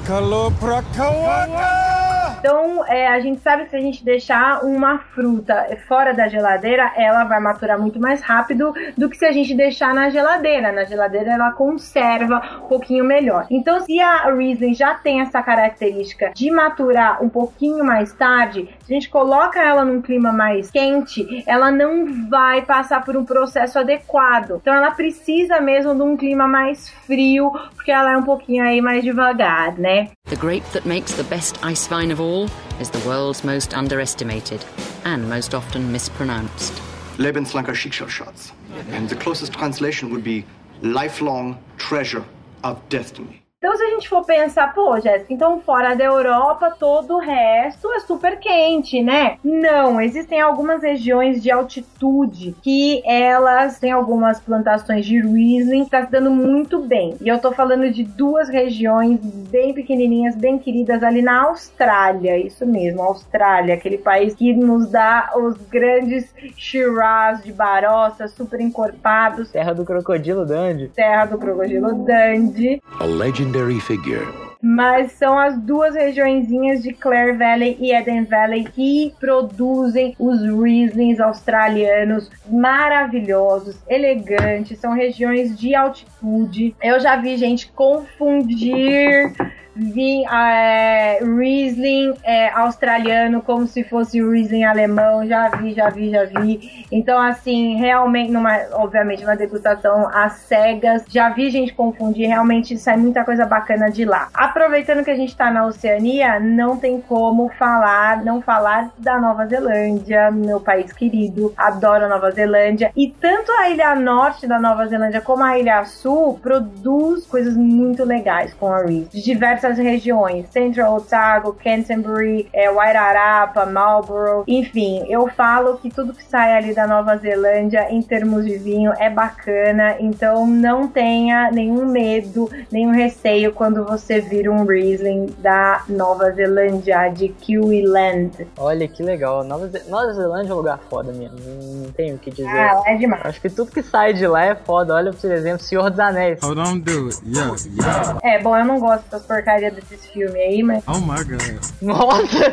Calor 0.07 0.53
pra 0.59 0.83
Kawaka! 0.95 2.11
Então, 2.41 2.83
é, 2.87 3.07
a 3.07 3.21
gente 3.21 3.43
sabe 3.43 3.65
que 3.65 3.71
se 3.71 3.77
a 3.77 3.81
gente 3.81 4.03
deixar 4.03 4.65
uma 4.65 4.99
fruta 4.99 5.79
fora 5.87 6.15
da 6.15 6.27
geladeira, 6.27 6.91
ela 6.97 7.25
vai 7.25 7.39
maturar 7.39 7.79
muito 7.79 8.01
mais 8.01 8.23
rápido 8.23 8.73
do 8.97 9.11
que 9.11 9.17
se 9.19 9.27
a 9.27 9.33
gente 9.33 9.55
deixar 9.55 9.93
na 9.93 10.09
geladeira. 10.09 10.73
Na 10.73 10.85
geladeira, 10.85 11.33
ela 11.33 11.53
conserva 11.53 12.63
um 12.65 12.69
pouquinho 12.69 13.05
melhor. 13.05 13.47
Então, 13.51 13.81
se 13.81 14.01
a 14.01 14.33
Riesling 14.33 14.73
já 14.73 14.95
tem 14.95 15.21
essa 15.21 15.43
característica 15.43 16.33
de 16.35 16.51
maturar 16.51 17.23
um 17.23 17.29
pouquinho 17.29 17.85
mais 17.85 18.11
tarde, 18.15 18.71
se 18.87 18.91
a 18.91 18.95
gente 18.95 19.11
coloca 19.11 19.61
ela 19.61 19.85
num 19.85 20.01
clima 20.01 20.33
mais 20.33 20.71
quente, 20.71 21.45
ela 21.47 21.71
não 21.71 22.07
vai 22.31 22.63
passar 22.63 23.05
por 23.05 23.19
um 23.19 23.25
processo 23.25 23.79
adequado. 23.79 24.57
Então, 24.63 24.75
ela 24.75 24.93
precisa 24.93 25.61
mesmo 25.61 25.95
de 25.95 26.03
um 26.03 26.17
clima 26.17 26.49
mais 26.49 26.89
frio, 26.89 27.53
porque 27.75 27.93
ela 27.93 28.13
é 28.13 28.17
um 28.17 28.23
pouquinho 28.23 28.65
aí 28.65 28.81
mais 28.81 29.05
devagar, 29.05 29.60
né? 29.79 30.13
The 30.27 30.37
grape 30.37 30.65
that 30.73 30.87
makes 30.87 31.15
the 31.15 31.25
best 31.25 31.59
ice 31.65 31.87
vine 31.87 32.11
of 32.11 32.21
all 32.21 32.49
is 32.81 32.91
the 32.91 33.07
world's 33.07 33.45
most 33.45 33.75
underestimated 33.75 34.65
and 35.05 35.29
most 35.29 35.55
often 35.55 35.93
mispronounced. 35.93 36.73
Lebenslanker 37.19 37.75
Schicksalsschatz. 37.75 38.53
And 38.91 39.09
the 39.09 39.17
closest 39.17 39.53
translation 39.53 40.11
would 40.11 40.25
be 40.25 40.45
lifelong 40.83 41.59
treasure 41.77 42.25
of 42.65 42.81
destiny. 42.89 43.40
Então, 43.63 43.77
se 43.77 43.83
a 43.85 43.91
gente 43.91 44.09
for 44.09 44.25
pensar, 44.25 44.73
pô, 44.73 44.99
Jéssica, 44.99 45.35
então 45.35 45.61
fora 45.61 45.95
da 45.95 46.03
Europa, 46.03 46.75
todo 46.81 47.17
o 47.17 47.19
resto 47.19 47.93
é 47.93 48.01
super 48.01 48.39
quente, 48.39 49.03
né? 49.03 49.37
Não, 49.45 50.01
existem 50.01 50.41
algumas 50.41 50.83
regiões 50.83 51.43
de 51.43 51.51
altitude 51.51 52.57
que 52.63 53.03
elas 53.05 53.79
têm 53.79 53.93
algumas 53.93 54.41
plantações 54.41 55.05
de 55.05 55.21
Riesling 55.21 55.85
que 55.85 55.91
tá 55.91 56.07
se 56.07 56.11
dando 56.11 56.31
muito 56.31 56.79
bem. 56.79 57.19
E 57.21 57.29
eu 57.29 57.39
tô 57.39 57.53
falando 57.53 57.91
de 57.91 58.03
duas 58.03 58.49
regiões 58.49 59.21
bem 59.51 59.75
pequenininhas, 59.75 60.35
bem 60.37 60.59
queridas 60.59 61.03
ali 61.03 61.21
na 61.21 61.43
Austrália, 61.43 62.39
isso 62.39 62.65
mesmo, 62.65 63.03
Austrália, 63.03 63.75
aquele 63.75 63.99
país 63.99 64.35
que 64.35 64.55
nos 64.55 64.91
dá 64.91 65.33
os 65.37 65.59
grandes 65.67 66.35
Shiraz 66.57 67.45
de 67.45 67.53
Barossa, 67.53 68.27
super 68.27 68.59
encorpados. 68.59 69.51
Terra 69.51 69.75
do 69.75 69.85
Crocodilo 69.85 70.47
Dundee. 70.47 70.89
Terra 70.89 71.27
do 71.27 71.37
Crocodilo 71.37 71.93
Dundee. 71.93 72.81
A 72.99 73.05
legendary 73.51 73.81
figure. 73.81 74.27
mas 74.63 75.13
são 75.13 75.39
as 75.39 75.59
duas 75.59 75.95
regiõezinhas 75.95 76.83
de 76.83 76.93
Clare 76.93 77.33
Valley 77.33 77.79
e 77.81 77.95
Eden 77.95 78.25
Valley 78.25 78.65
que 78.65 79.13
produzem 79.19 80.15
os 80.19 80.43
Rieslings 80.43 81.19
australianos 81.19 82.31
maravilhosos, 82.47 83.79
elegantes, 83.89 84.79
são 84.79 84.93
regiões 84.93 85.59
de 85.59 85.75
altitude. 85.75 86.77
Eu 86.83 87.01
já 87.01 87.17
vi 87.17 87.39
gente 87.39 87.73
confundir 87.73 89.33
vi, 89.81 90.25
é, 90.27 91.19
Riesling 91.23 91.81
Riesling 91.81 92.15
é, 92.25 92.51
australiano 92.51 93.43
como 93.43 93.67
se 93.67 93.85
fosse 93.85 94.23
Riesling 94.23 94.65
alemão, 94.65 95.27
já 95.27 95.49
vi, 95.49 95.73
já 95.73 95.89
vi, 95.89 96.11
já 96.11 96.25
vi. 96.25 96.87
Então, 96.91 97.21
assim, 97.21 97.77
realmente, 97.77 98.31
numa, 98.31 98.59
obviamente, 98.73 99.25
uma 99.25 99.37
degustação 99.37 100.09
às 100.09 100.33
cegas, 100.33 101.05
já 101.09 101.31
vi 101.31 101.51
gente 101.51 101.75
confundir, 101.75 102.27
realmente 102.27 102.77
sai 102.79 102.97
muita 102.97 103.25
coisa 103.25 103.47
bacana 103.47 103.91
de 103.91 104.05
lá. 104.05 104.29
Aproveitando 104.35 105.05
que 105.05 105.11
a 105.11 105.17
gente 105.17 105.37
tá 105.37 105.51
na 105.51 105.67
Oceania, 105.67 106.39
não 106.41 106.77
tem 106.77 107.01
como 107.01 107.49
falar, 107.51 108.25
não 108.25 108.41
falar 108.41 108.91
da 108.99 109.19
Nova 109.19 109.47
Zelândia, 109.47 110.31
meu 110.31 110.61
país 110.61 110.93
querido, 110.93 111.53
adoro 111.57 112.05
a 112.05 112.09
Nova 112.09 112.31
Zelândia. 112.31 112.93
E 112.97 113.11
tanto 113.11 113.51
a 113.53 113.71
ilha 113.71 113.95
norte 113.95 114.47
da 114.47 114.59
Nova 114.59 114.87
Zelândia 114.87 115.21
como 115.21 115.43
a 115.43 115.59
ilha 115.59 115.85
sul 115.85 116.39
produz 116.43 117.27
coisas 117.27 117.57
muito 117.57 118.05
legais 118.05 118.53
com 118.55 118.73
a 118.73 118.83
Reef, 118.83 119.11
de 119.11 119.23
diversas 119.23 119.70
regiões, 119.79 120.47
Central 120.51 120.97
Otago, 120.97 121.53
Canterbury, 121.63 122.49
é, 122.53 122.71
Wairarapa, 122.71 123.67
Marlborough, 123.67 124.45
enfim, 124.47 125.05
eu 125.09 125.29
falo 125.29 125.77
que 125.79 125.91
tudo 125.91 126.13
que 126.13 126.25
sai 126.25 126.57
ali 126.57 126.75
da 126.75 126.87
Nova 126.87 127.17
Zelândia 127.17 127.87
em 127.91 128.03
termos 128.03 128.45
de 128.45 128.57
vinho 128.59 128.93
é 128.99 129.09
bacana, 129.11 129.97
então 130.01 130.47
não 130.47 130.89
tenha 130.89 131.51
nenhum 131.51 131.87
medo, 131.87 132.51
nenhum 132.71 132.93
receio 132.93 133.53
quando 133.53 133.85
você 133.85 134.21
vir 134.21 134.49
um 134.49 134.65
Riesling 134.65 135.27
da 135.39 135.83
Nova 135.89 136.31
Zelândia, 136.33 137.09
de 137.11 137.29
Kiwi 137.29 137.87
Land. 137.87 138.47
Olha 138.59 138.87
que 138.89 139.03
legal. 139.03 139.43
Nova, 139.45 139.67
Ze- 139.69 139.85
Nova 139.89 140.13
Zelândia 140.13 140.51
é 140.51 140.55
um 140.55 140.57
lugar 140.59 140.79
foda 140.89 141.13
mesmo. 141.13 141.37
Não, 141.39 141.91
tenho 141.93 142.17
o 142.17 142.19
que 142.19 142.31
dizer. 142.31 142.49
Ah, 142.49 142.83
é 142.87 142.97
demais. 142.97 143.23
Acho 143.25 143.41
que 143.41 143.49
tudo 143.51 143.71
que 143.71 143.83
sai 143.83 144.13
de 144.13 144.27
lá 144.27 144.45
é 144.45 144.55
foda. 144.55 144.95
Olha, 144.95 145.13
por 145.13 145.31
exemplo, 145.31 145.61
Senhor 145.63 145.91
dos 145.91 145.99
Anéis. 146.01 146.39
Hold 146.43 146.59
on, 146.59 146.75
it. 146.77 147.21
Yeah, 147.27 147.55
yeah. 147.77 148.19
É, 148.23 148.39
bom, 148.41 148.57
eu 148.57 148.65
não 148.65 148.79
gosto 148.79 149.05
das 149.11 149.23
porcarias 149.23 149.50
desses 149.59 150.07
filmes 150.07 150.35
aí, 150.35 150.63
mas. 150.63 150.85
Oh 150.87 151.01
my 151.01 151.25
god. 151.25 151.61
Nossa! 151.83 152.53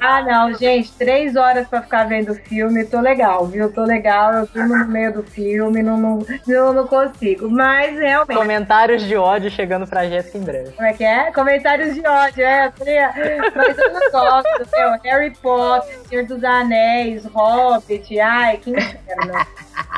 Ah, 0.00 0.22
não, 0.22 0.54
gente, 0.54 0.92
três 0.92 1.36
horas 1.36 1.66
pra 1.68 1.82
ficar 1.82 2.04
vendo 2.04 2.32
o 2.32 2.34
filme, 2.34 2.84
tô 2.84 3.00
legal, 3.00 3.46
viu? 3.46 3.72
Tô 3.72 3.84
legal, 3.84 4.32
eu 4.32 4.46
durmo 4.46 4.76
no 4.76 4.86
meio 4.88 5.12
do 5.12 5.22
filme, 5.22 5.82
não, 5.82 5.96
não, 5.96 6.18
não, 6.46 6.72
não 6.72 6.86
consigo. 6.86 7.48
Mas 7.50 7.98
realmente. 7.98 8.36
Comentários 8.36 9.02
de 9.02 9.16
ódio 9.16 9.50
chegando 9.50 9.86
pra 9.86 10.08
Jéssica 10.08 10.38
em 10.38 10.42
breve. 10.42 10.72
Como 10.72 10.88
é 10.88 10.92
que 10.92 11.04
é? 11.04 11.32
Comentários 11.32 11.94
de 11.94 12.06
ódio, 12.06 12.44
é. 12.44 12.72
Mas 13.54 13.78
eu 13.78 13.92
não 13.92 14.10
gosto, 14.10 14.76
meu. 14.76 14.90
Harry 15.04 15.32
Potter, 15.42 15.98
Senhor 16.08 16.24
dos 16.24 16.42
Anéis, 16.44 17.24
Hobbit, 17.26 18.18
ai, 18.20 18.56
que 18.58 18.70
inferno. 18.70 19.32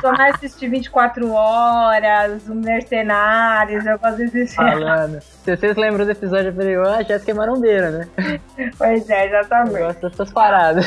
Só 0.00 0.12
mais 0.12 0.34
assistir 0.37 0.68
24 0.68 1.30
horas, 1.32 2.42
os 2.49 2.54
Mercenários, 2.56 3.84
eu 3.87 3.99
gosto 3.99 4.16
desses 4.18 4.54
Falando. 4.54 5.20
Se 5.44 5.56
vocês 5.56 5.76
lembram 5.76 6.04
do 6.04 6.10
episódio 6.12 6.50
anterior, 6.50 6.87
a 6.87 7.02
Jéssica 7.02 7.30
é 7.32 7.34
marombeira, 7.34 7.90
né? 7.90 8.40
Pois 8.78 9.08
é, 9.10 9.26
exatamente. 9.26 9.76
Eu 9.76 9.87
gosto 9.87 10.08
dessas 10.08 10.32
paradas. 10.32 10.87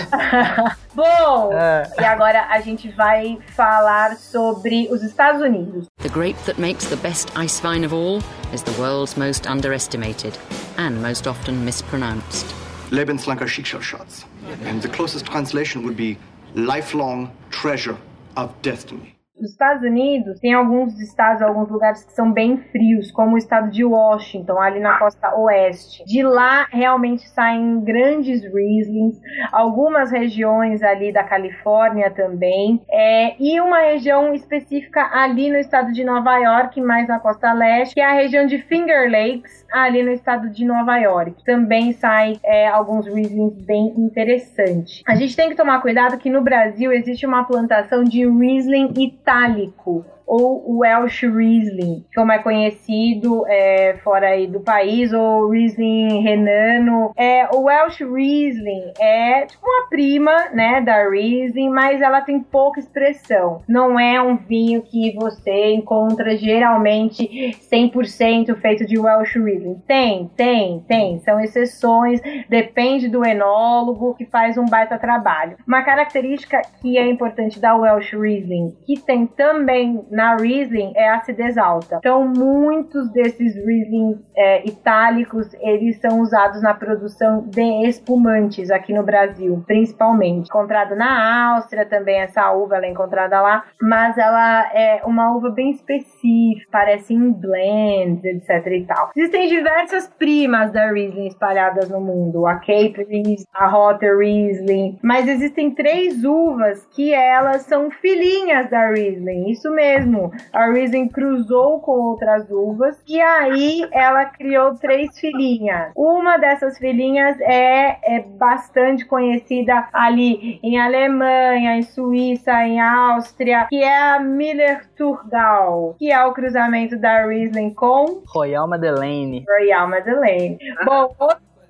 Bom, 0.93 1.51
É. 1.53 1.89
e 1.99 2.03
agora 2.05 2.47
a 2.49 2.59
gente 2.61 2.89
vai 2.91 3.37
falar 3.55 4.15
sobre 4.17 4.87
os 4.91 5.01
Estados 5.03 5.41
Unidos. 5.41 5.87
The 6.01 6.09
grape 6.09 6.39
that 6.45 6.59
makes 6.59 6.85
the 6.87 6.95
best 6.97 7.31
ice 7.37 7.59
vine 7.61 7.85
of 7.85 7.93
all 7.95 8.19
is 8.53 8.61
the 8.63 8.71
world's 8.79 9.15
most 9.17 9.47
underestimated 9.49 10.37
and 10.77 11.01
most 11.01 11.27
often 11.27 11.63
mispronounced. 11.65 12.45
Lebenslanker 12.91 13.47
Schicksalsschatz. 13.47 14.25
And 14.69 14.81
the 14.81 14.89
closest 14.89 15.25
translation 15.25 15.83
would 15.83 15.95
be 15.97 16.17
lifelong 16.55 17.31
treasure 17.49 17.97
of 18.35 18.61
destiny. 18.61 19.15
Os 19.43 19.51
Estados 19.51 19.83
Unidos 19.83 20.39
tem 20.39 20.53
alguns 20.53 20.97
estados, 21.01 21.41
alguns 21.41 21.69
lugares 21.69 22.05
que 22.05 22.13
são 22.13 22.31
bem 22.31 22.55
frios, 22.71 23.11
como 23.11 23.35
o 23.35 23.37
estado 23.37 23.69
de 23.69 23.83
Washington, 23.83 24.57
ali 24.57 24.79
na 24.79 24.97
costa 24.97 25.35
oeste. 25.35 26.01
De 26.05 26.23
lá 26.23 26.65
realmente 26.71 27.27
saem 27.27 27.81
grandes 27.81 28.41
Rieslings, 28.41 29.19
algumas 29.51 30.11
regiões 30.11 30.81
ali 30.81 31.11
da 31.11 31.25
Califórnia 31.25 32.09
também, 32.09 32.81
é, 32.89 33.35
e 33.37 33.59
uma 33.59 33.79
região 33.81 34.33
específica 34.33 35.09
ali 35.11 35.49
no 35.49 35.57
estado 35.57 35.91
de 35.91 36.05
Nova 36.05 36.37
York, 36.37 36.79
mais 36.79 37.05
na 37.09 37.19
costa 37.19 37.51
leste, 37.51 37.95
que 37.95 37.99
é 37.99 38.05
a 38.05 38.13
região 38.13 38.45
de 38.45 38.59
Finger 38.59 39.11
Lakes, 39.11 39.65
ali 39.73 40.03
no 40.03 40.11
estado 40.11 40.49
de 40.51 40.63
Nova 40.63 40.97
York. 40.99 41.43
Também 41.43 41.91
saem 41.91 42.39
é, 42.45 42.69
alguns 42.69 43.05
Rieslings 43.07 43.61
bem 43.65 43.93
interessantes. 43.97 45.01
A 45.05 45.15
gente 45.15 45.35
tem 45.35 45.49
que 45.49 45.55
tomar 45.55 45.81
cuidado 45.81 46.17
que 46.17 46.29
no 46.29 46.41
Brasil 46.41 46.93
existe 46.93 47.25
uma 47.25 47.43
plantação 47.43 48.05
de 48.05 48.25
Riesling 48.25 48.93
itálico 49.33 50.05
ou 50.25 50.79
Welsh 50.79 51.27
Riesling, 51.27 52.05
como 52.15 52.31
é 52.31 52.39
conhecido 52.39 53.45
é, 53.47 53.95
fora 54.03 54.27
aí 54.27 54.47
do 54.47 54.59
país, 54.59 55.13
ou 55.13 55.49
Riesling 55.49 56.21
renano. 56.21 57.11
É, 57.15 57.47
o 57.53 57.63
Welsh 57.63 58.03
Riesling 58.03 58.93
é 58.99 59.45
tipo 59.45 59.65
uma 59.65 59.87
prima, 59.89 60.49
né, 60.53 60.81
da 60.81 61.07
Riesling, 61.09 61.69
mas 61.69 62.01
ela 62.01 62.21
tem 62.21 62.39
pouca 62.39 62.79
expressão. 62.79 63.61
Não 63.67 63.99
é 63.99 64.21
um 64.21 64.35
vinho 64.35 64.81
que 64.81 65.13
você 65.15 65.73
encontra 65.73 66.35
geralmente 66.35 67.57
100% 67.71 68.55
feito 68.55 68.85
de 68.85 68.97
Welsh 68.97 69.37
Riesling. 69.37 69.81
Tem, 69.87 70.29
tem, 70.35 70.79
tem. 70.87 71.19
São 71.19 71.39
exceções, 71.39 72.21
depende 72.49 73.07
do 73.07 73.25
enólogo 73.25 74.15
que 74.15 74.25
faz 74.25 74.57
um 74.57 74.65
baita 74.65 74.97
trabalho. 74.97 75.57
Uma 75.67 75.83
característica 75.83 76.61
que 76.81 76.97
é 76.97 77.07
importante 77.07 77.59
da 77.59 77.75
Welsh 77.75 78.15
Riesling, 78.15 78.75
que 78.85 78.99
tem 78.99 79.25
também 79.25 80.05
na 80.13 80.35
Riesling, 80.35 80.93
é 80.95 81.09
acidez 81.09 81.57
alta. 81.57 81.97
Então, 81.97 82.25
muitos 82.25 83.11
desses 83.11 83.55
Riesling 83.55 84.19
é, 84.35 84.67
itálicos, 84.67 85.51
eles 85.59 85.99
são 85.99 86.21
usados 86.21 86.61
na 86.61 86.73
produção 86.73 87.47
de 87.47 87.87
espumantes 87.87 88.69
aqui 88.69 88.93
no 88.93 89.03
Brasil, 89.03 89.63
principalmente. 89.65 90.47
Encontrado 90.47 90.95
na 90.95 91.55
Áustria 91.55 91.85
também, 91.85 92.21
essa 92.21 92.51
uva 92.51 92.75
ela 92.75 92.85
é 92.85 92.91
encontrada 92.91 93.41
lá, 93.41 93.63
mas 93.81 94.17
ela 94.17 94.71
é 94.73 95.01
uma 95.05 95.35
uva 95.35 95.49
bem 95.49 95.71
específica, 95.71 96.69
parece 96.71 97.13
em 97.13 97.31
blends, 97.31 98.23
etc 98.23 98.67
e 98.67 98.85
tal. 98.85 99.11
Existem 99.15 99.47
diversas 99.47 100.07
primas 100.07 100.71
da 100.71 100.91
Riesling 100.91 101.27
espalhadas 101.27 101.89
no 101.89 101.99
mundo, 101.99 102.45
a 102.45 102.55
Cape 102.55 103.05
Riesling, 103.09 103.45
a 103.53 103.67
Rotter 103.67 104.17
Riesling, 104.17 104.99
mas 105.01 105.27
existem 105.27 105.71
três 105.71 106.23
uvas 106.23 106.85
que 106.91 107.13
elas 107.13 107.63
são 107.63 107.89
filhinhas 107.89 108.69
da 108.69 108.89
Riesling, 108.89 109.49
isso 109.49 109.71
mesmo. 109.71 110.02
A 110.51 110.65
Riesling 110.65 111.07
cruzou 111.07 111.79
com 111.79 111.91
outras 111.91 112.49
uvas 112.49 113.01
e 113.07 113.19
aí 113.19 113.87
ela 113.91 114.25
criou 114.25 114.75
três 114.75 115.17
filhinhas. 115.19 115.91
Uma 115.95 116.37
dessas 116.37 116.77
filhinhas 116.77 117.39
é, 117.41 117.97
é 118.03 118.19
bastante 118.21 119.05
conhecida 119.05 119.87
ali 119.93 120.59
em 120.63 120.79
Alemanha, 120.79 121.77
em 121.77 121.83
Suíça, 121.83 122.51
em 122.65 122.79
Áustria, 122.79 123.67
que 123.69 123.81
é 123.81 123.97
a 123.97 124.19
Miller 124.19 124.87
Turgau, 124.95 125.95
que 125.97 126.11
é 126.11 126.25
o 126.25 126.33
cruzamento 126.33 126.97
da 126.97 127.25
Riesling 127.25 127.73
com 127.73 128.21
Royal 128.27 128.67
Madeleine. 128.67 129.45
Royal 129.47 129.87
Madeleine. 129.87 130.57
Bom, 130.85 131.15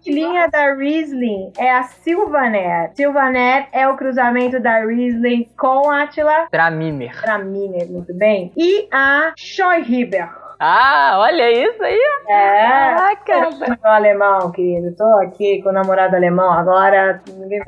filhinha 0.04 0.48
da 0.50 0.74
Riesling 0.74 1.52
é 1.58 1.72
a 1.72 1.84
Sylvaner. 1.84 2.92
Sylvaner 2.96 3.68
é 3.72 3.88
o 3.88 3.96
cruzamento 3.96 4.60
da 4.60 4.86
Riesling 4.86 5.48
com 5.58 5.90
Atila 5.90 6.48
Traminer. 6.52 7.20
Traminer, 7.22 7.90
muito 7.90 8.14
bem. 8.14 8.52
E 8.58 8.88
a 8.92 9.34
Scheuhiber. 9.38 10.30
Ah, 10.60 11.16
olha 11.18 11.52
isso 11.52 11.84
aí. 11.84 12.00
É. 12.30 12.68
Caraca. 12.68 13.50
Meu 13.52 13.78
alemão, 13.92 14.52
querido. 14.52 14.96
Tô 14.96 15.04
aqui 15.20 15.62
com 15.62 15.70
o 15.70 15.74
namorado 15.74 16.16
alemão 16.16 16.50
agora. 16.52 17.22
Ninguém... 17.28 17.60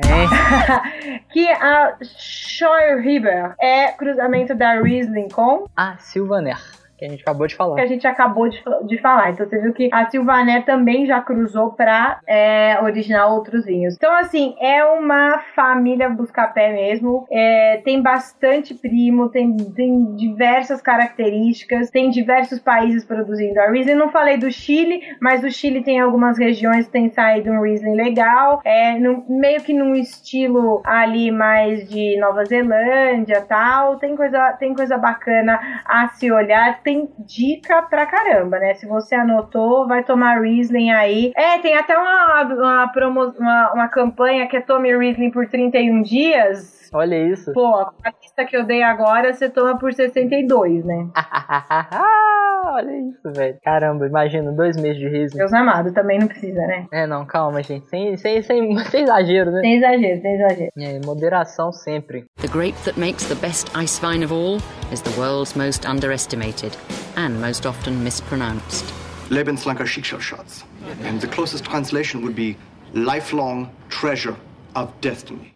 que 1.32 1.48
a 1.50 1.98
Scheuhiber 2.02 3.54
é 3.60 3.88
cruzamento 3.92 4.56
da 4.56 4.80
Riesling 4.80 5.28
com 5.30 5.66
Ah, 5.76 5.96
Silvaner. 6.00 6.58
Que 6.98 7.06
a 7.06 7.10
gente 7.10 7.22
acabou 7.22 7.48
de 7.48 7.56
falar. 7.56 7.76
que 7.76 7.82
a 7.82 7.86
gente 7.88 8.08
acabou 8.08 8.50
de, 8.50 8.64
de 8.88 8.98
falar. 9.00 9.32
Então 9.32 9.46
você 9.48 9.60
viu 9.60 9.74
que 9.74 9.90
a 9.92 10.10
Silvané 10.10 10.62
também 10.62 11.06
já 11.06 11.22
cruzou 11.22 11.72
pra 11.74 12.20
é, 12.28 12.78
originar 12.82 13.28
outros 13.28 13.66
vinhos. 13.66 13.96
Então, 13.96 14.16
assim, 14.18 14.56
é 14.62 14.84
uma 14.86 15.40
família 15.56 16.10
buscapé 16.10 16.72
mesmo. 16.72 17.26
É, 17.32 17.82
tem 17.84 18.02
bastante 18.02 18.74
primo, 18.74 19.30
tem, 19.30 19.56
tem 19.76 20.16
diversas 20.16 20.82
características, 20.82 21.90
tem 21.90 22.10
diversos 22.10 22.60
países 22.60 23.04
produzindo 23.04 23.60
a 23.60 23.70
Riesling. 23.70 23.96
Não 23.96 24.10
falei 24.10 24.38
do 24.38 24.52
Chile, 24.52 25.02
mas 25.22 25.44
o 25.44 25.52
Chile 25.52 25.84
tem 25.84 26.00
algumas 26.00 26.38
regiões 26.38 26.86
que 26.86 26.92
tem 26.92 27.10
saído 27.10 27.52
um 27.52 27.62
Riesling 27.62 27.96
legal. 27.96 28.62
É, 28.64 28.98
no- 29.00 29.26
meio 29.30 29.62
que 29.62 29.74
num 29.74 29.96
estilo 29.96 30.82
ali 30.86 31.32
mais 31.32 31.88
de 31.90 32.18
Nova 32.20 32.46
Zelândia 32.46 33.42
tal. 33.42 33.98
Tem 33.98 34.16
coisa, 34.16 34.54
tem 34.54 34.74
coisa 34.74 34.98
bacana 34.98 35.60
a 35.86 36.08
se 36.10 36.32
olhar 36.32 36.80
tem 36.86 37.10
dica 37.18 37.82
pra 37.82 38.06
caramba, 38.06 38.60
né? 38.60 38.76
Se 38.76 38.86
você 38.86 39.16
anotou, 39.16 39.88
vai 39.88 40.04
tomar 40.04 40.40
Riesling 40.40 40.92
aí. 40.92 41.34
É, 41.36 41.58
tem 41.58 41.76
até 41.76 41.98
uma, 41.98 42.44
uma, 42.44 42.88
promo, 42.90 43.34
uma, 43.40 43.74
uma 43.74 43.88
campanha 43.88 44.48
que 44.48 44.56
é 44.56 44.62
tome 44.62 44.96
Riesling 44.96 45.32
por 45.32 45.48
31 45.50 46.04
dias. 46.04 46.85
Olha 46.96 47.32
isso. 47.32 47.52
Pô, 47.52 47.76
a 47.76 48.14
lista 48.22 48.46
que 48.46 48.56
eu 48.56 48.66
dei 48.66 48.82
agora, 48.82 49.34
você 49.34 49.50
toma 49.50 49.78
por 49.78 49.94
62, 49.94 50.86
né? 50.86 51.10
Olha 52.68 52.92
isso, 53.10 53.32
velho. 53.36 53.58
Caramba, 53.64 54.08
imagina, 54.08 54.52
dois 54.54 54.76
meses 54.78 54.98
de 54.98 55.08
Riesling. 55.08 55.38
Deus 55.38 55.54
amado, 55.54 55.94
também 55.94 56.18
não 56.18 56.28
precisa, 56.28 56.60
né? 56.62 56.88
É, 56.92 57.06
não, 57.06 57.26
calma, 57.26 57.62
gente. 57.62 57.86
Sem, 57.88 58.16
sem, 58.16 58.42
sem, 58.42 58.78
sem 58.90 59.04
exagero, 59.04 59.52
né? 59.52 59.60
Sem 59.60 59.76
exagero, 59.76 60.22
sem 60.22 60.36
exagero. 60.36 60.72
É, 60.78 61.06
moderação 61.06 61.72
sempre. 61.74 62.26
The 62.38 62.48
grape 62.48 62.78
that 62.86 62.98
makes 62.98 63.28
the 63.28 63.36
best 63.36 63.70
ice 63.78 64.00
vine 64.00 64.24
of 64.24 64.34
all 64.34 64.58
is 64.92 65.02
the 65.02 65.20
world's 65.20 65.56
most 65.56 65.86
underestimated 65.86 66.76
and 67.18 67.42
most 67.42 67.68
often 67.68 68.04
mispronounced. 68.04 68.86
Lebenslanker 69.30 69.86
Schicksalsschatz. 69.86 70.64
And 71.04 71.20
the 71.20 71.28
closest 71.28 71.66
translation 71.66 72.22
would 72.24 72.36
be 72.36 72.56
lifelong 72.94 73.70
treasure 73.90 74.36
of 74.76 74.90
destiny. 75.02 75.55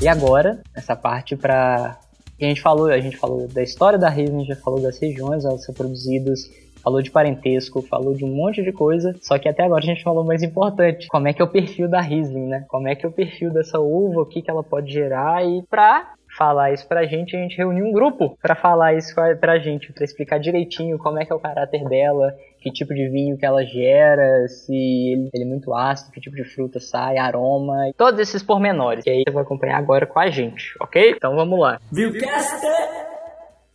E 0.00 0.06
agora, 0.08 0.60
essa 0.74 0.94
parte 0.94 1.34
para 1.34 1.98
a 2.40 2.44
gente 2.44 2.60
falou, 2.60 2.88
a 2.88 3.00
gente 3.00 3.16
falou 3.16 3.48
da 3.48 3.62
história 3.62 3.98
da 3.98 4.10
Riesling, 4.10 4.44
já 4.44 4.56
falou 4.56 4.80
das 4.80 4.98
regiões 4.98 5.44
elas 5.44 5.64
são 5.64 5.74
produzidas, 5.74 6.50
falou 6.82 7.00
de 7.00 7.10
parentesco, 7.10 7.80
falou 7.80 8.14
de 8.14 8.22
um 8.22 8.28
monte 8.28 8.62
de 8.62 8.72
coisa, 8.72 9.16
só 9.22 9.38
que 9.38 9.48
até 9.48 9.64
agora 9.64 9.82
a 9.82 9.86
gente 9.86 10.02
falou 10.02 10.22
mais 10.22 10.42
importante, 10.42 11.08
como 11.08 11.26
é 11.26 11.32
que 11.32 11.40
é 11.40 11.44
o 11.44 11.48
perfil 11.48 11.88
da 11.88 12.00
Riesling, 12.00 12.46
né? 12.46 12.66
Como 12.68 12.86
é 12.86 12.94
que 12.94 13.06
é 13.06 13.08
o 13.08 13.12
perfil 13.12 13.50
dessa 13.50 13.80
uva, 13.80 14.20
o 14.20 14.26
que, 14.26 14.42
que 14.42 14.50
ela 14.50 14.62
pode 14.62 14.92
gerar 14.92 15.42
e 15.46 15.62
pra 15.62 16.12
falar 16.36 16.72
isso 16.72 16.86
pra 16.86 17.06
gente, 17.06 17.36
a 17.36 17.40
gente 17.40 17.56
reuniu 17.56 17.86
um 17.86 17.92
grupo 17.92 18.36
para 18.40 18.54
falar 18.54 18.94
isso 18.94 19.14
pra 19.40 19.58
gente, 19.58 19.92
para 19.92 20.04
explicar 20.04 20.38
direitinho 20.38 20.98
como 20.98 21.18
é 21.18 21.24
que 21.24 21.32
é 21.32 21.34
o 21.34 21.40
caráter 21.40 21.84
dela, 21.88 22.34
que 22.60 22.70
tipo 22.70 22.92
de 22.94 23.08
vinho 23.08 23.38
que 23.38 23.46
ela 23.46 23.64
gera, 23.64 24.46
se 24.48 24.74
ele, 24.74 25.30
ele 25.32 25.44
é 25.44 25.46
muito 25.46 25.72
ácido, 25.74 26.12
que 26.12 26.20
tipo 26.20 26.36
de 26.36 26.44
fruta 26.44 26.78
sai, 26.78 27.16
aroma, 27.16 27.90
todos 27.96 28.20
esses 28.20 28.42
pormenores. 28.42 29.06
E 29.06 29.10
aí 29.10 29.22
você 29.26 29.32
vai 29.32 29.42
acompanhar 29.42 29.78
agora 29.78 30.06
com 30.06 30.18
a 30.18 30.28
gente, 30.28 30.74
ok? 30.80 31.12
Então 31.16 31.34
vamos 31.34 31.58
lá. 31.58 31.80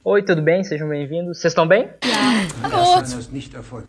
Oi, 0.04 0.24
tudo 0.24 0.42
bem? 0.42 0.64
Sejam 0.64 0.90
bem-vindos. 0.90 1.40
Vocês 1.40 1.52
estão 1.52 1.68
bem? 1.68 1.88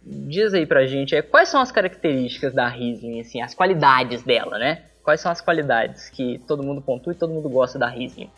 Diz 0.04 0.52
aí 0.52 0.66
pra 0.66 0.86
gente, 0.86 1.16
é, 1.16 1.22
quais 1.22 1.48
são 1.48 1.60
as 1.60 1.72
características 1.72 2.52
da 2.52 2.68
Riesling, 2.68 3.20
assim, 3.20 3.40
as 3.40 3.54
qualidades 3.54 4.22
dela, 4.22 4.58
né? 4.58 4.82
Quais 5.02 5.20
são 5.20 5.32
as 5.32 5.40
qualidades 5.40 6.08
que 6.08 6.40
todo 6.46 6.62
mundo 6.62 6.80
pontua 6.80 7.12
e 7.12 7.16
todo 7.16 7.32
mundo 7.32 7.48
gosta 7.48 7.76
da 7.76 7.88
Riesling? 7.88 8.30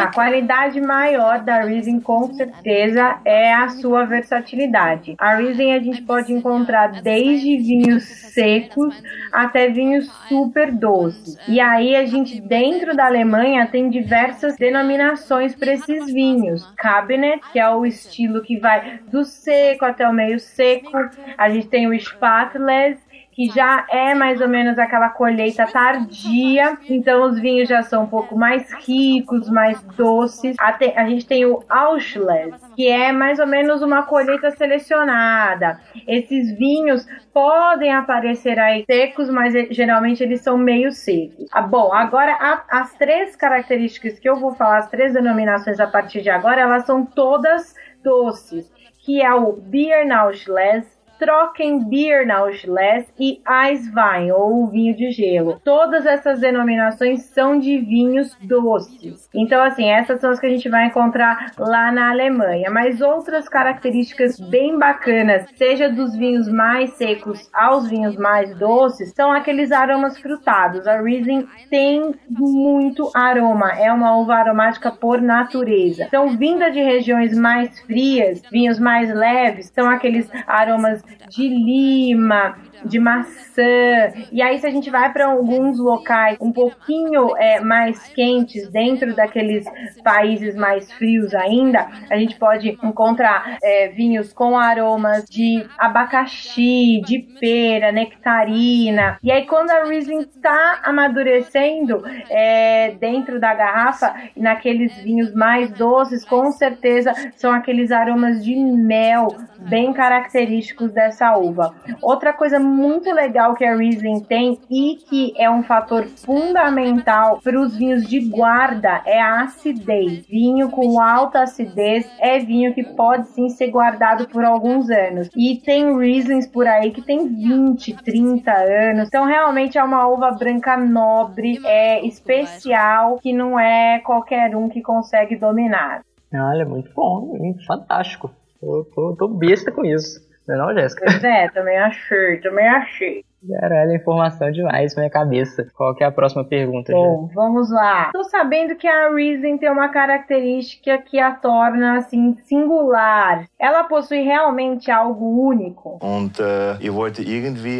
A 0.00 0.06
qualidade 0.06 0.80
maior 0.80 1.40
da 1.40 1.60
Riesling, 1.62 2.00
com 2.00 2.32
certeza, 2.32 3.18
é 3.24 3.52
a 3.52 3.68
sua 3.68 4.06
versatilidade. 4.06 5.14
A 5.18 5.34
Riesling 5.34 5.72
a 5.72 5.80
gente 5.80 6.00
pode 6.00 6.32
encontrar 6.32 7.02
desde 7.02 7.58
vinhos 7.58 8.04
secos 8.04 9.02
até 9.30 9.68
vinhos 9.68 10.10
super 10.28 10.72
doces. 10.72 11.36
E 11.46 11.60
aí 11.60 11.94
a 11.94 12.06
gente, 12.06 12.40
dentro 12.40 12.96
da 12.96 13.04
Alemanha, 13.06 13.66
tem 13.66 13.90
diversas 13.90 14.56
denominações 14.56 15.54
para 15.54 15.74
esses 15.74 16.06
vinhos. 16.06 16.64
Cabinet, 16.76 17.42
que 17.52 17.58
é 17.58 17.68
o 17.68 17.84
estilo 17.84 18.42
que 18.42 18.58
vai 18.58 19.00
do 19.10 19.24
seco 19.24 19.84
até 19.84 20.08
o 20.08 20.12
meio 20.12 20.40
seco. 20.40 20.90
A 21.36 21.50
gente 21.50 21.68
tem 21.68 21.86
o 21.86 21.92
Spatless, 22.00 22.98
que 23.36 23.50
já 23.50 23.86
é 23.90 24.14
mais 24.14 24.40
ou 24.40 24.48
menos 24.48 24.78
aquela 24.78 25.10
colheita 25.10 25.66
tardia, 25.66 26.78
então 26.88 27.28
os 27.28 27.38
vinhos 27.38 27.68
já 27.68 27.82
são 27.82 28.04
um 28.04 28.06
pouco 28.06 28.34
mais 28.34 28.72
ricos, 28.72 29.50
mais 29.50 29.82
doces. 29.94 30.56
A, 30.58 30.74
a 30.96 31.06
gente 31.06 31.26
tem 31.26 31.44
o 31.44 31.62
Auschles, 31.68 32.54
que 32.74 32.88
é 32.88 33.12
mais 33.12 33.38
ou 33.38 33.46
menos 33.46 33.82
uma 33.82 34.04
colheita 34.04 34.50
selecionada. 34.52 35.78
Esses 36.08 36.56
vinhos 36.56 37.06
podem 37.30 37.92
aparecer 37.92 38.58
aí 38.58 38.86
secos, 38.90 39.28
mas 39.28 39.52
geralmente 39.70 40.22
eles 40.22 40.40
são 40.40 40.56
meio 40.56 40.90
secos. 40.90 41.46
Ah, 41.52 41.60
bom, 41.60 41.92
agora 41.92 42.32
a, 42.40 42.80
as 42.80 42.94
três 42.94 43.36
características 43.36 44.18
que 44.18 44.26
eu 44.30 44.36
vou 44.36 44.54
falar, 44.54 44.78
as 44.78 44.88
três 44.88 45.12
denominações 45.12 45.78
a 45.78 45.86
partir 45.86 46.22
de 46.22 46.30
agora, 46.30 46.62
elas 46.62 46.86
são 46.86 47.04
todas 47.04 47.74
doces, 48.02 48.72
que 49.04 49.20
é 49.20 49.34
o 49.34 49.52
Biernauschles, 49.52 50.95
Trockenbier 51.18 52.26
Nauschles 52.26 53.06
e 53.18 53.40
Eiswein, 53.48 54.30
ou 54.32 54.66
vinho 54.68 54.94
de 54.94 55.10
gelo. 55.10 55.60
Todas 55.64 56.06
essas 56.06 56.40
denominações 56.40 57.22
são 57.26 57.58
de 57.58 57.78
vinhos 57.78 58.36
doces. 58.42 59.28
Então, 59.34 59.62
assim, 59.62 59.88
essas 59.88 60.20
são 60.20 60.30
as 60.30 60.40
que 60.40 60.46
a 60.46 60.50
gente 60.50 60.68
vai 60.68 60.86
encontrar 60.86 61.52
lá 61.58 61.90
na 61.92 62.10
Alemanha. 62.10 62.70
Mas 62.70 63.00
outras 63.00 63.48
características 63.48 64.38
bem 64.38 64.78
bacanas, 64.78 65.46
seja 65.56 65.88
dos 65.88 66.14
vinhos 66.16 66.48
mais 66.48 66.90
secos 66.94 67.48
aos 67.52 67.88
vinhos 67.88 68.16
mais 68.16 68.56
doces, 68.58 69.12
são 69.14 69.32
aqueles 69.32 69.72
aromas 69.72 70.18
frutados. 70.18 70.86
A 70.86 71.00
Riesling 71.00 71.46
tem 71.70 72.14
muito 72.28 73.10
aroma, 73.14 73.72
é 73.72 73.92
uma 73.92 74.16
uva 74.16 74.34
aromática 74.34 74.90
por 74.90 75.20
natureza. 75.20 76.04
Então, 76.04 76.36
vinda 76.36 76.70
de 76.70 76.80
regiões 76.80 77.36
mais 77.36 77.80
frias, 77.80 78.42
vinhos 78.50 78.78
mais 78.78 79.12
leves, 79.12 79.70
são 79.74 79.88
aqueles 79.88 80.28
aromas 80.46 81.02
de 81.28 81.48
lima, 81.48 82.56
de 82.84 82.98
maçã. 82.98 84.12
E 84.30 84.42
aí, 84.42 84.58
se 84.58 84.66
a 84.66 84.70
gente 84.70 84.90
vai 84.90 85.12
para 85.12 85.26
alguns 85.26 85.78
locais 85.78 86.36
um 86.40 86.52
pouquinho 86.52 87.36
é, 87.36 87.60
mais 87.60 88.08
quentes, 88.08 88.68
dentro 88.70 89.14
daqueles 89.14 89.64
países 90.02 90.54
mais 90.54 90.90
frios 90.92 91.34
ainda, 91.34 91.88
a 92.10 92.16
gente 92.16 92.38
pode 92.38 92.78
encontrar 92.82 93.58
é, 93.62 93.88
vinhos 93.88 94.32
com 94.32 94.58
aromas 94.58 95.24
de 95.24 95.66
abacaxi, 95.78 97.00
de 97.04 97.18
pera, 97.40 97.92
nectarina. 97.92 99.18
E 99.22 99.30
aí, 99.30 99.46
quando 99.46 99.70
a 99.70 99.84
Riesling 99.84 100.20
está 100.20 100.80
amadurecendo 100.84 102.02
é, 102.30 102.92
dentro 103.00 103.40
da 103.40 103.54
garrafa, 103.54 104.14
naqueles 104.36 104.94
vinhos 105.02 105.34
mais 105.34 105.70
doces, 105.72 106.24
com 106.24 106.50
certeza 106.52 107.12
são 107.36 107.52
aqueles 107.52 107.90
aromas 107.90 108.44
de 108.44 108.54
mel 108.54 109.28
bem 109.58 109.92
característicos 109.92 110.92
dessa 110.96 111.36
uva. 111.36 111.74
Outra 112.00 112.32
coisa 112.32 112.58
muito 112.58 113.12
legal 113.12 113.54
que 113.54 113.64
a 113.64 113.76
Riesling 113.76 114.20
tem 114.20 114.58
e 114.70 114.96
que 114.96 115.34
é 115.36 115.48
um 115.48 115.62
fator 115.62 116.06
fundamental 116.06 117.38
para 117.44 117.60
os 117.60 117.76
vinhos 117.76 118.08
de 118.08 118.20
guarda 118.30 119.02
é 119.04 119.20
a 119.20 119.42
acidez. 119.42 120.26
Vinho 120.26 120.70
com 120.70 120.98
alta 120.98 121.42
acidez 121.42 122.10
é 122.18 122.38
vinho 122.38 122.74
que 122.74 122.82
pode 122.82 123.28
sim 123.28 123.50
ser 123.50 123.70
guardado 123.70 124.26
por 124.28 124.42
alguns 124.42 124.88
anos. 124.90 125.28
E 125.36 125.60
tem 125.62 125.96
Rieslings 125.98 126.46
por 126.46 126.66
aí 126.66 126.90
que 126.90 127.02
tem 127.02 127.28
20, 127.28 127.94
30 128.02 128.50
anos. 128.50 129.08
Então 129.08 129.26
realmente 129.26 129.76
é 129.76 129.84
uma 129.84 130.08
uva 130.08 130.30
branca 130.30 130.78
nobre, 130.78 131.60
é 131.66 132.04
especial, 132.06 133.18
que 133.18 133.34
não 133.34 133.60
é 133.60 133.98
qualquer 133.98 134.56
um 134.56 134.68
que 134.68 134.80
consegue 134.80 135.36
dominar. 135.36 136.00
Olha, 136.32 136.64
muito 136.64 136.90
bom, 136.94 137.36
fantástico. 137.66 138.30
Eu 138.62 138.84
tô, 138.94 139.14
tô 139.16 139.28
besta 139.28 139.70
com 139.70 139.84
isso. 139.84 140.25
Não 140.46 140.54
é 140.54 140.58
não, 140.58 140.74
Jéssica? 140.74 141.04
Pois 141.04 141.24
é, 141.24 141.48
também 141.50 141.78
achei, 141.78 142.40
também 142.40 142.68
achei. 142.68 143.25
Caralho, 143.48 143.94
informação 143.94 144.50
demais 144.50 144.94
na 144.94 145.02
minha 145.02 145.10
cabeça. 145.10 145.66
Qual 145.74 145.94
que 145.94 146.02
é 146.02 146.06
a 146.06 146.10
próxima 146.10 146.44
pergunta? 146.44 146.92
Bom, 146.92 147.28
vamos 147.34 147.70
lá. 147.70 148.10
Tô 148.12 148.24
sabendo 148.24 148.74
que 148.74 148.88
a 148.88 149.14
Riesling 149.14 149.58
tem 149.58 149.70
uma 149.70 149.88
característica 149.88 150.98
que 150.98 151.18
a 151.18 151.32
torna, 151.32 151.98
assim, 151.98 152.36
singular. 152.44 153.46
Ela 153.58 153.84
possui 153.84 154.22
realmente 154.22 154.90
algo 154.90 155.46
único? 155.48 155.98
Und, 156.02 156.32
uh, 156.40 156.76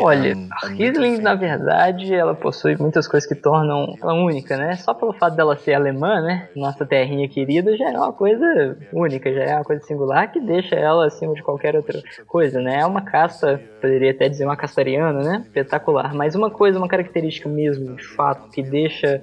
Olha, 0.00 0.34
a 0.62 0.68
Riesling, 0.68 1.18
na 1.18 1.34
verdade, 1.34 2.14
ela 2.14 2.34
possui 2.34 2.76
muitas 2.76 3.08
coisas 3.08 3.28
que 3.28 3.34
tornam 3.34 3.94
ela 4.00 4.14
única, 4.14 4.56
né? 4.56 4.76
Só 4.76 4.94
pelo 4.94 5.12
fato 5.12 5.36
dela 5.36 5.56
ser 5.56 5.74
alemã, 5.74 6.20
né? 6.20 6.48
Nossa 6.54 6.86
terrinha 6.86 7.28
querida 7.28 7.76
já 7.76 7.90
é 7.90 7.96
uma 7.96 8.12
coisa 8.12 8.76
única, 8.92 9.32
já 9.32 9.42
é 9.42 9.54
uma 9.54 9.64
coisa 9.64 9.82
singular 9.82 10.30
que 10.30 10.40
deixa 10.40 10.76
ela 10.76 11.06
acima 11.06 11.34
de 11.34 11.42
qualquer 11.42 11.74
outra 11.74 12.00
coisa, 12.26 12.60
né? 12.60 12.80
É 12.80 12.86
uma 12.86 13.02
casta, 13.02 13.60
poderia 13.80 14.12
até 14.12 14.28
dizer 14.28 14.44
uma 14.44 14.56
castariana, 14.56 15.22
né? 15.22 15.45
Espetacular. 15.46 16.14
Mas 16.14 16.34
uma 16.34 16.50
coisa, 16.50 16.78
uma 16.78 16.88
característica 16.88 17.48
mesmo, 17.48 17.96
de 17.96 18.04
fato, 18.06 18.50
que 18.50 18.62
deixa 18.62 19.22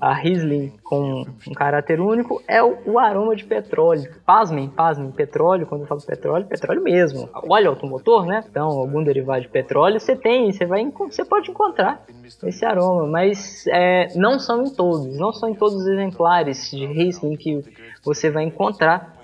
a 0.00 0.12
Riesling 0.12 0.72
com 0.82 1.24
um 1.48 1.52
caráter 1.54 1.98
único 2.00 2.42
é 2.46 2.62
o, 2.62 2.76
o 2.84 2.98
aroma 2.98 3.34
de 3.34 3.44
petróleo. 3.44 4.10
Pasmem, 4.26 4.68
pasmem, 4.68 5.10
petróleo, 5.10 5.66
quando 5.66 5.82
eu 5.82 5.86
falo 5.86 6.02
petróleo, 6.02 6.44
petróleo 6.46 6.82
mesmo. 6.82 7.28
Óleo 7.48 7.70
automotor, 7.70 8.26
né? 8.26 8.44
Então, 8.50 8.68
algum 8.68 9.02
derivado 9.02 9.42
de 9.42 9.48
petróleo, 9.48 9.98
você 9.98 10.14
tem, 10.14 10.52
você 10.52 10.66
vai, 10.66 10.84
você 10.90 11.24
pode 11.24 11.50
encontrar 11.50 12.04
esse 12.48 12.64
aroma, 12.66 13.06
mas 13.06 13.66
é, 13.68 14.08
não 14.14 14.38
são 14.38 14.64
em 14.64 14.70
todos, 14.74 15.16
não 15.18 15.32
são 15.32 15.48
em 15.48 15.54
todos 15.54 15.76
os 15.76 15.86
exemplares 15.86 16.70
de 16.70 16.84
Riesling 16.84 17.36
que 17.36 17.64
você 18.04 18.30
vai 18.30 18.44
encontrar 18.44 19.16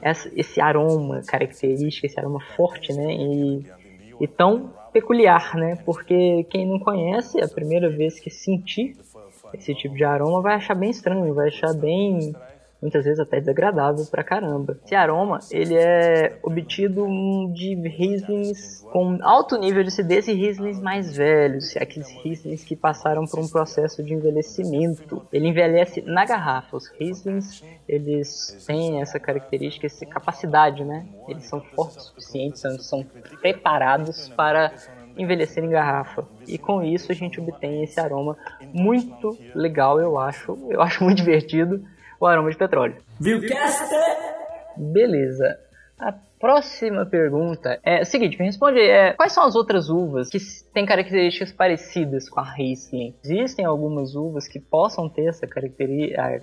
essa- 0.00 0.30
esse 0.36 0.60
aroma 0.60 1.20
característico, 1.26 2.06
esse 2.06 2.20
aroma 2.20 2.38
forte, 2.54 2.92
né? 2.92 3.12
E, 3.12 3.66
e 4.20 4.28
tão 4.28 4.70
peculiar, 4.92 5.54
né? 5.56 5.76
Porque 5.84 6.44
quem 6.50 6.66
não 6.66 6.78
conhece, 6.78 7.40
a 7.40 7.48
primeira 7.48 7.88
vez 7.88 8.18
que 8.18 8.30
sentir 8.30 8.96
esse 9.54 9.74
tipo 9.74 9.94
de 9.94 10.04
aroma 10.04 10.42
vai 10.42 10.54
achar 10.54 10.74
bem 10.74 10.90
estranho, 10.90 11.34
vai 11.34 11.48
achar 11.48 11.72
bem 11.74 12.34
muitas 12.80 13.04
vezes 13.04 13.20
até 13.20 13.40
desagradável 13.40 14.04
pra 14.06 14.22
caramba. 14.22 14.78
Esse 14.84 14.94
aroma, 14.94 15.38
ele 15.50 15.76
é 15.76 16.38
obtido 16.42 17.06
de 17.52 17.74
Rieslings 17.74 18.86
com 18.92 19.18
alto 19.22 19.58
nível 19.58 19.82
de 19.82 19.88
acidez 19.88 20.28
e 20.28 20.32
Rieslings 20.32 20.80
mais 20.80 21.16
velhos, 21.16 21.76
aqueles 21.76 22.08
Rieslings 22.10 22.64
que 22.64 22.76
passaram 22.76 23.26
por 23.26 23.40
um 23.40 23.48
processo 23.48 24.02
de 24.02 24.14
envelhecimento. 24.14 25.26
Ele 25.32 25.48
envelhece 25.48 26.02
na 26.02 26.24
garrafa. 26.24 26.76
Os 26.76 26.88
Rieslings, 26.88 27.64
eles 27.88 28.64
têm 28.66 29.00
essa 29.00 29.18
característica, 29.18 29.86
essa 29.86 30.06
capacidade, 30.06 30.84
né? 30.84 31.06
Eles 31.28 31.44
são 31.44 31.60
fortes 31.60 31.96
o 31.96 32.00
suficiente, 32.00 32.58
são, 32.58 32.78
são 32.78 33.04
preparados 33.40 34.28
para 34.30 34.72
envelhecer 35.16 35.64
em 35.64 35.68
garrafa. 35.68 36.26
E 36.46 36.56
com 36.56 36.82
isso 36.82 37.10
a 37.10 37.14
gente 37.14 37.40
obtém 37.40 37.82
esse 37.82 37.98
aroma 37.98 38.36
muito 38.72 39.36
legal, 39.54 40.00
eu 40.00 40.16
acho. 40.18 40.56
Eu 40.70 40.80
acho 40.80 41.02
muito 41.02 41.16
divertido 41.16 41.84
o 42.20 42.26
aroma 42.26 42.50
de 42.50 42.56
petróleo. 42.56 42.96
Beleza. 44.76 45.58
A 45.98 46.14
próxima 46.38 47.04
pergunta 47.04 47.80
é 47.82 48.02
a 48.02 48.04
seguinte, 48.04 48.38
me 48.38 48.46
responde 48.46 48.78
é, 48.78 49.12
quais 49.14 49.32
são 49.32 49.44
as 49.44 49.56
outras 49.56 49.90
uvas 49.90 50.30
que 50.30 50.38
têm 50.72 50.86
características 50.86 51.50
parecidas 51.50 52.28
com 52.28 52.38
a 52.38 52.44
Riesling? 52.44 53.16
Existem 53.24 53.64
algumas 53.64 54.14
uvas 54.14 54.46
que 54.46 54.60
possam 54.60 55.08
ter 55.08 55.26
essa 55.26 55.48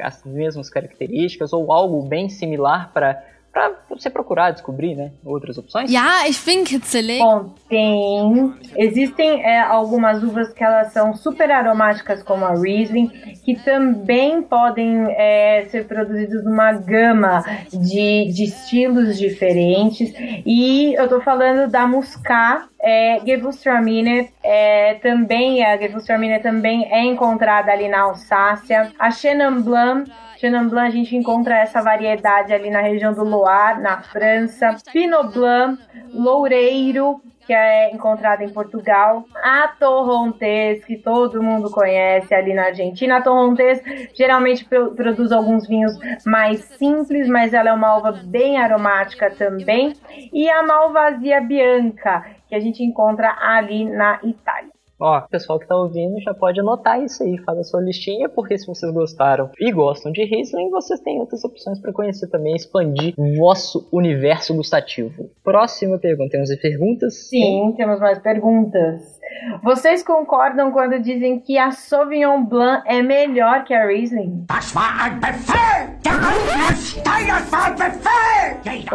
as 0.01 0.23
mesmas 0.25 0.69
características 0.69 1.53
ou 1.53 1.71
algo 1.71 2.01
bem 2.01 2.27
similar 2.27 2.91
para 2.91 3.23
para 3.55 3.71
você 3.89 4.09
procurar 4.09 4.51
descobrir, 4.51 4.95
né, 4.95 5.11
outras 5.23 5.57
opções? 5.57 5.89
Ja, 5.89 6.27
ich 6.27 6.43
bin 6.45 6.65
kitzelig. 6.65 7.19
Bom, 7.19 7.53
tem. 7.69 8.53
Existem 8.75 9.41
é, 9.45 9.61
algumas 9.61 10.21
uvas 10.21 10.51
que 10.51 10.61
elas 10.61 10.91
são 10.91 11.13
super 11.15 11.49
aromáticas, 11.49 12.21
como 12.21 12.43
a 12.43 12.53
Riesling, 12.53 13.07
que 13.45 13.55
também 13.55 14.41
podem 14.41 15.05
é, 15.11 15.67
ser 15.69 15.87
produzidas 15.87 16.43
numa 16.43 16.73
gama 16.73 17.45
de, 17.71 18.25
de 18.33 18.43
estilos 18.43 19.17
diferentes. 19.17 20.13
E 20.45 20.93
eu 20.95 21.07
tô 21.07 21.21
falando 21.21 21.71
da 21.71 21.87
Muscat, 21.87 22.67
é, 22.81 23.21
Gewürztraminer, 23.25 24.31
é, 24.43 24.95
também, 24.95 25.63
a 25.63 25.77
Gewürztraminer 25.77 26.41
também 26.41 26.91
é 26.91 27.05
encontrada 27.05 27.71
ali 27.71 27.87
na 27.87 28.01
Alsácia. 28.01 28.91
A 28.99 29.09
Chenin 29.11 29.61
Blanc, 29.61 30.11
Chenin 30.45 30.67
Blanc 30.69 30.87
a 30.87 30.91
gente 30.91 31.15
encontra 31.15 31.57
essa 31.57 31.81
variedade 31.81 32.53
ali 32.53 32.69
na 32.69 32.79
região 32.81 33.11
do 33.11 33.23
Loire, 33.23 33.81
na 33.81 34.03
França. 34.03 34.75
Pinot 34.93 35.33
Blanc, 35.33 35.81
Loureiro, 36.13 37.19
que 37.47 37.51
é 37.51 37.91
encontrada 37.91 38.43
em 38.43 38.49
Portugal. 38.49 39.25
A 39.43 39.69
Torrontés, 39.79 40.85
que 40.85 40.97
todo 40.97 41.41
mundo 41.41 41.71
conhece 41.71 42.31
ali 42.35 42.53
na 42.53 42.65
Argentina. 42.65 43.17
A 43.17 43.21
Torrontés 43.23 43.81
geralmente 44.13 44.63
pro- 44.65 44.91
produz 44.93 45.31
alguns 45.31 45.67
vinhos 45.67 45.97
mais 46.23 46.59
simples, 46.77 47.27
mas 47.27 47.51
ela 47.51 47.69
é 47.69 47.73
uma 47.73 47.97
uva 47.97 48.11
bem 48.11 48.57
aromática 48.59 49.31
também. 49.31 49.93
E 50.31 50.47
a 50.47 50.61
Malvasia 50.61 51.41
Bianca, 51.41 52.23
que 52.47 52.53
a 52.53 52.59
gente 52.59 52.83
encontra 52.83 53.35
ali 53.41 53.85
na 53.85 54.19
Itália. 54.23 54.74
Ó, 54.99 55.17
o 55.19 55.29
pessoal 55.29 55.59
que 55.59 55.67
tá 55.67 55.75
ouvindo 55.75 56.19
já 56.21 56.33
pode 56.33 56.59
anotar 56.59 57.01
isso 57.03 57.23
aí, 57.23 57.37
faz 57.39 57.59
a 57.59 57.63
sua 57.63 57.81
listinha, 57.81 58.29
porque 58.29 58.57
se 58.57 58.65
vocês 58.65 58.91
gostaram 58.93 59.49
e 59.59 59.71
gostam 59.71 60.11
de 60.11 60.23
Riesling, 60.23 60.69
vocês 60.69 60.99
têm 61.01 61.19
outras 61.19 61.43
opções 61.43 61.79
para 61.79 61.91
conhecer 61.91 62.27
também, 62.27 62.55
expandir 62.55 63.13
o 63.17 63.35
vosso 63.35 63.87
universo 63.91 64.53
gustativo. 64.55 65.29
Próxima 65.43 65.97
pergunta, 65.97 66.31
temos 66.31 66.55
perguntas? 66.55 67.27
Sim, 67.29 67.73
temos 67.75 67.99
mais 67.99 68.19
perguntas. 68.19 69.19
Vocês 69.63 70.03
concordam 70.03 70.71
quando 70.71 70.99
dizem 70.99 71.39
que 71.39 71.57
a 71.57 71.71
Sauvignon 71.71 72.43
Blanc 72.43 72.83
é 72.85 73.01
melhor 73.01 73.63
que 73.63 73.73
a 73.73 73.85
Riesling? 73.85 74.45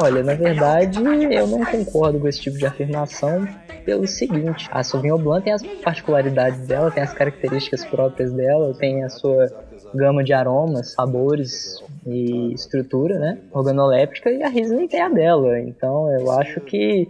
Olha, 0.03 0.22
na 0.22 0.35
verdade, 0.35 0.98
eu 0.98 1.46
não 1.46 1.64
concordo 1.64 2.20
com 2.20 2.29
esse 2.29 2.40
tipo 2.40 2.59
de 2.59 2.66
afirmação 2.66 3.46
pelo 3.85 4.07
seguinte, 4.07 4.68
a 4.70 4.83
Sauvignon 4.83 5.18
Blanc 5.18 5.42
tem 5.44 5.53
as 5.53 5.62
particularidades 5.62 6.66
dela, 6.66 6.90
tem 6.90 7.03
as 7.03 7.12
características 7.12 7.85
próprias 7.85 8.33
dela, 8.33 8.74
tem 8.79 9.03
a 9.03 9.09
sua 9.09 9.46
gama 9.94 10.22
de 10.22 10.33
aromas, 10.33 10.92
sabores 10.92 11.83
e 12.06 12.52
estrutura, 12.52 13.18
né, 13.18 13.38
organoléptica, 13.52 14.30
e 14.30 14.42
a 14.42 14.48
Riesling 14.48 14.88
tem 14.88 15.00
a 15.00 15.08
dela. 15.08 15.58
Então, 15.60 16.10
eu 16.18 16.30
acho 16.30 16.60
que 16.60 17.08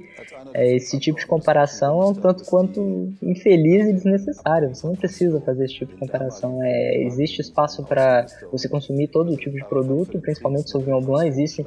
é, 0.54 0.74
esse 0.74 0.98
tipo 0.98 1.18
de 1.18 1.26
comparação 1.26 2.02
é 2.02 2.06
um 2.06 2.14
tanto 2.14 2.44
quanto 2.44 3.12
infeliz 3.22 3.86
e 3.86 3.92
desnecessário. 3.92 4.74
Você 4.74 4.86
não 4.86 4.96
precisa 4.96 5.40
fazer 5.40 5.64
esse 5.64 5.74
tipo 5.74 5.92
de 5.92 5.98
comparação. 5.98 6.62
É, 6.62 7.02
existe 7.04 7.40
espaço 7.40 7.84
para 7.84 8.26
você 8.50 8.68
consumir 8.68 9.08
todo 9.08 9.36
tipo 9.36 9.56
de 9.56 9.64
produto, 9.64 10.18
principalmente 10.20 10.70
Sauvignon 10.70 11.00
Blanc. 11.00 11.26
Existem 11.28 11.66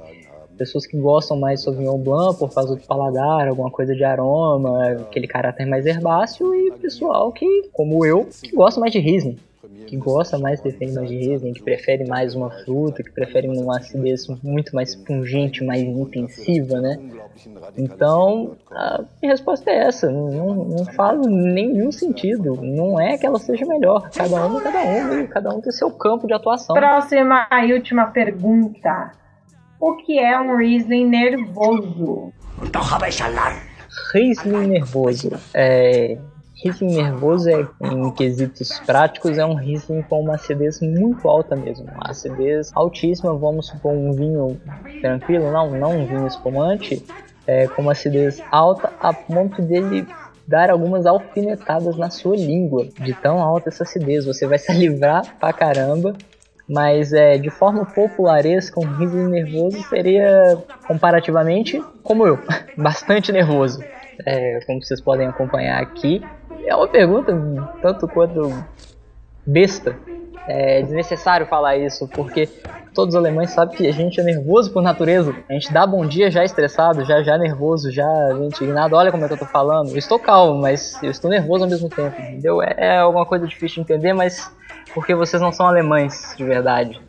pessoas 0.58 0.86
que 0.86 0.98
gostam 0.98 1.38
mais 1.40 1.60
de 1.60 1.66
Sauvignon 1.66 1.98
Blanc 1.98 2.38
por 2.38 2.54
causa 2.54 2.76
do 2.76 2.82
paladar, 2.82 3.48
alguma 3.48 3.72
coisa 3.72 3.96
de 3.96 4.04
aroma, 4.04 4.92
aquele 4.92 5.28
caráter 5.28 5.66
mais 5.66 5.86
herbáceo, 5.86 6.54
e 6.54 6.72
pessoal 6.72 7.32
que, 7.32 7.70
como 7.72 8.06
eu, 8.06 8.28
que 8.42 8.56
gosta 8.56 8.80
mais 8.80 8.92
de 8.92 9.00
Riesling. 9.00 9.38
Que 9.88 9.96
gosta 9.96 10.38
mais, 10.38 10.62
defende 10.62 10.94
mais 10.94 11.08
de 11.08 11.16
Riesling, 11.16 11.54
que 11.54 11.64
prefere 11.64 12.06
mais 12.06 12.36
uma 12.36 12.50
fruta, 12.50 13.02
que 13.02 13.12
prefere 13.12 13.48
uma 13.48 13.78
acidez 13.78 14.28
muito 14.44 14.76
mais 14.76 14.96
pungente, 14.96 15.64
mais 15.64 15.82
intensiva, 15.82 16.82
né? 16.82 17.00
Então, 17.78 18.58
a 18.70 19.04
minha 19.22 19.32
resposta 19.32 19.70
é 19.72 19.88
essa. 19.88 20.10
Não, 20.10 20.54
não 20.54 20.86
faz 20.86 21.20
nenhum 21.26 21.92
sentido. 21.92 22.60
Não 22.62 23.00
é 23.00 23.18
que 23.18 23.26
ela 23.26 23.40
seja 23.40 23.66
melhor. 23.66 24.10
Cada 24.12 24.46
um, 24.46 24.60
cada 24.60 24.82
um, 24.82 25.20
e 25.22 25.28
cada 25.28 25.50
um 25.56 25.62
tem 25.62 25.72
seu 25.72 25.92
campo 25.92 26.28
de 26.28 26.34
atuação. 26.34 26.76
Próxima 26.76 27.48
e 27.66 27.74
última 27.74 28.08
pergunta. 28.08 29.12
O 29.80 29.96
que 29.98 30.20
é 30.20 30.40
um 30.40 30.56
Riesling 30.58 31.08
nervoso? 31.08 32.34
Riesling 34.14 34.68
nervoso. 34.68 35.32
É, 35.54 36.18
Riesling 36.64 36.96
nervoso, 36.96 37.50
é, 37.50 37.68
em 37.82 38.12
quesitos 38.12 38.80
práticos, 38.86 39.38
é 39.38 39.46
um 39.46 39.56
Riesling 39.56 40.02
com 40.04 40.22
uma 40.22 40.36
acidez 40.36 40.80
muito 40.80 41.28
alta 41.28 41.56
mesmo. 41.56 41.86
Uma 41.86 42.10
acidez 42.10 42.72
altíssima, 42.74 43.34
vamos 43.34 43.68
supor 43.68 43.92
um 43.92 44.14
vinho 44.14 44.60
tranquilo, 45.02 45.52
não, 45.52 45.72
não 45.72 45.98
um 46.00 46.06
vinho 46.06 46.26
espumante, 46.26 47.06
é, 47.46 47.68
com 47.68 47.82
uma 47.82 47.92
acidez 47.92 48.42
alta 48.50 48.94
a 49.02 49.14
ponto 49.14 49.62
dele 49.62 50.08
dar 50.48 50.70
algumas 50.70 51.06
alfinetadas 51.06 51.98
na 51.98 52.10
sua 52.10 52.36
língua, 52.36 52.88
de 53.00 53.14
tão 53.14 53.42
alta 53.42 53.70
essa 53.70 53.84
acidez. 53.84 54.26
Você 54.26 54.48
vai 54.48 54.58
salivar 54.58 55.38
pra 55.40 55.52
caramba, 55.52 56.14
mas 56.68 57.12
é, 57.12 57.38
de 57.38 57.50
forma 57.50 57.86
popularesca, 57.86 58.80
um 58.80 58.98
Riesling 58.98 59.30
nervoso 59.30 59.82
seria, 59.84 60.58
comparativamente, 60.88 61.84
como 62.02 62.26
eu, 62.26 62.40
bastante 62.78 63.32
nervoso. 63.32 63.84
É, 64.26 64.60
como 64.66 64.82
vocês 64.82 65.02
podem 65.02 65.28
acompanhar 65.28 65.82
aqui, 65.82 66.22
é 66.68 66.76
uma 66.76 66.88
pergunta 66.88 67.34
tanto 67.82 68.08
quanto 68.08 68.52
besta. 69.46 69.96
É 70.46 70.82
desnecessário 70.82 71.48
falar 71.48 71.78
isso, 71.78 72.06
porque 72.10 72.48
todos 72.94 73.16
os 73.16 73.20
alemães 73.20 73.52
sabem 73.52 73.78
que 73.78 73.88
a 73.88 73.94
gente 73.94 74.20
é 74.20 74.24
nervoso 74.24 74.72
por 74.74 74.82
natureza. 74.84 75.34
A 75.50 75.54
gente 75.54 75.72
dá 75.72 75.88
bom 75.88 76.06
dia 76.06 76.30
já 76.30 76.44
estressado, 76.44 77.06
já 77.06 77.24
já 77.24 77.38
nervoso, 77.38 77.90
já 77.90 78.06
indignado. 78.42 78.94
Olha 78.96 79.10
como 79.10 79.24
é 79.24 79.28
que 79.28 79.34
eu 79.36 79.38
tô 79.38 79.46
falando. 79.46 79.92
Eu 79.92 79.98
estou 79.98 80.20
calmo, 80.20 80.60
mas 80.62 81.02
eu 81.02 81.10
estou 81.10 81.30
nervoso 81.32 81.64
ao 81.64 81.70
mesmo 81.70 81.88
tempo, 81.88 82.22
entendeu? 82.22 82.62
É, 82.62 82.76
é 82.78 82.98
alguma 82.98 83.26
coisa 83.26 83.48
difícil 83.48 83.76
de 83.86 83.94
entender, 83.94 84.12
mas 84.12 84.52
porque 84.94 85.16
vocês 85.16 85.42
não 85.42 85.52
são 85.54 85.66
alemães 85.66 86.34
de 86.36 86.44
verdade. 86.44 87.00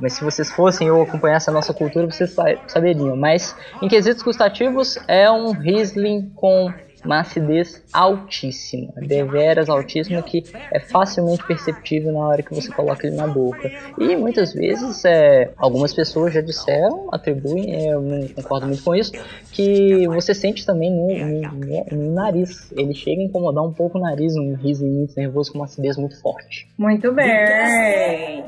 Mas 0.00 0.12
se 0.14 0.24
vocês 0.24 0.48
fossem 0.50 0.90
ou 0.92 1.02
acompanhassem 1.02 1.50
a 1.50 1.54
nossa 1.54 1.74
cultura, 1.74 2.06
vocês 2.08 2.30
sa- 2.30 2.56
saberiam. 2.68 3.16
Mas 3.16 3.54
em 3.82 3.88
quesitos 3.88 4.22
gustativos, 4.22 4.96
é 5.08 5.28
um 5.28 5.50
Riesling 5.50 6.30
com 6.36 6.72
uma 7.04 7.20
acidez 7.20 7.82
altíssima, 7.92 8.92
deveras 8.96 9.68
altíssima, 9.68 10.22
que 10.22 10.44
é 10.72 10.78
facilmente 10.80 11.44
perceptível 11.44 12.12
na 12.12 12.18
hora 12.20 12.42
que 12.42 12.54
você 12.54 12.70
coloca 12.72 13.06
ele 13.06 13.16
na 13.16 13.26
boca. 13.26 13.70
E 13.98 14.14
muitas 14.16 14.52
vezes, 14.52 15.04
é, 15.04 15.50
algumas 15.56 15.92
pessoas 15.94 16.32
já 16.34 16.40
disseram, 16.40 17.08
atribuem, 17.12 17.88
eu 17.88 18.00
não 18.02 18.28
concordo 18.28 18.66
muito 18.66 18.82
com 18.82 18.94
isso, 18.94 19.12
que 19.52 20.06
você 20.08 20.34
sente 20.34 20.64
também 20.66 20.90
no, 20.90 21.08
no- 21.08 21.86
no- 21.96 22.12
nariz. 22.14 22.70
Ele 22.72 22.94
chega 22.94 23.20
a 23.22 23.24
incomodar 23.24 23.64
um 23.64 23.72
pouco 23.72 23.98
o 23.98 24.00
nariz, 24.00 24.36
um 24.36 24.54
Riesling 24.54 24.90
muito 24.90 25.14
nervoso 25.16 25.52
com 25.52 25.58
uma 25.58 25.64
acidez 25.64 25.96
muito 25.96 26.20
forte. 26.20 26.68
Muito 26.78 27.12
bem. 27.12 28.44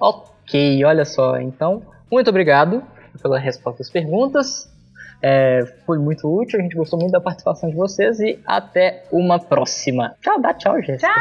Ok, 0.00 0.84
olha 0.84 1.04
só. 1.04 1.38
Então, 1.40 1.82
muito 2.10 2.28
obrigado 2.30 2.82
pela 3.22 3.38
resposta 3.38 3.82
às 3.82 3.90
perguntas. 3.90 4.70
É, 5.28 5.64
foi 5.84 5.98
muito 5.98 6.32
útil, 6.32 6.60
a 6.60 6.62
gente 6.62 6.76
gostou 6.76 7.00
muito 7.00 7.10
da 7.10 7.20
participação 7.20 7.68
de 7.68 7.74
vocês 7.74 8.20
e 8.20 8.38
até 8.46 9.02
uma 9.10 9.40
próxima. 9.40 10.14
Tchau, 10.22 10.40
dá 10.40 10.54
tchau, 10.54 10.80
Jéssica. 10.80 11.12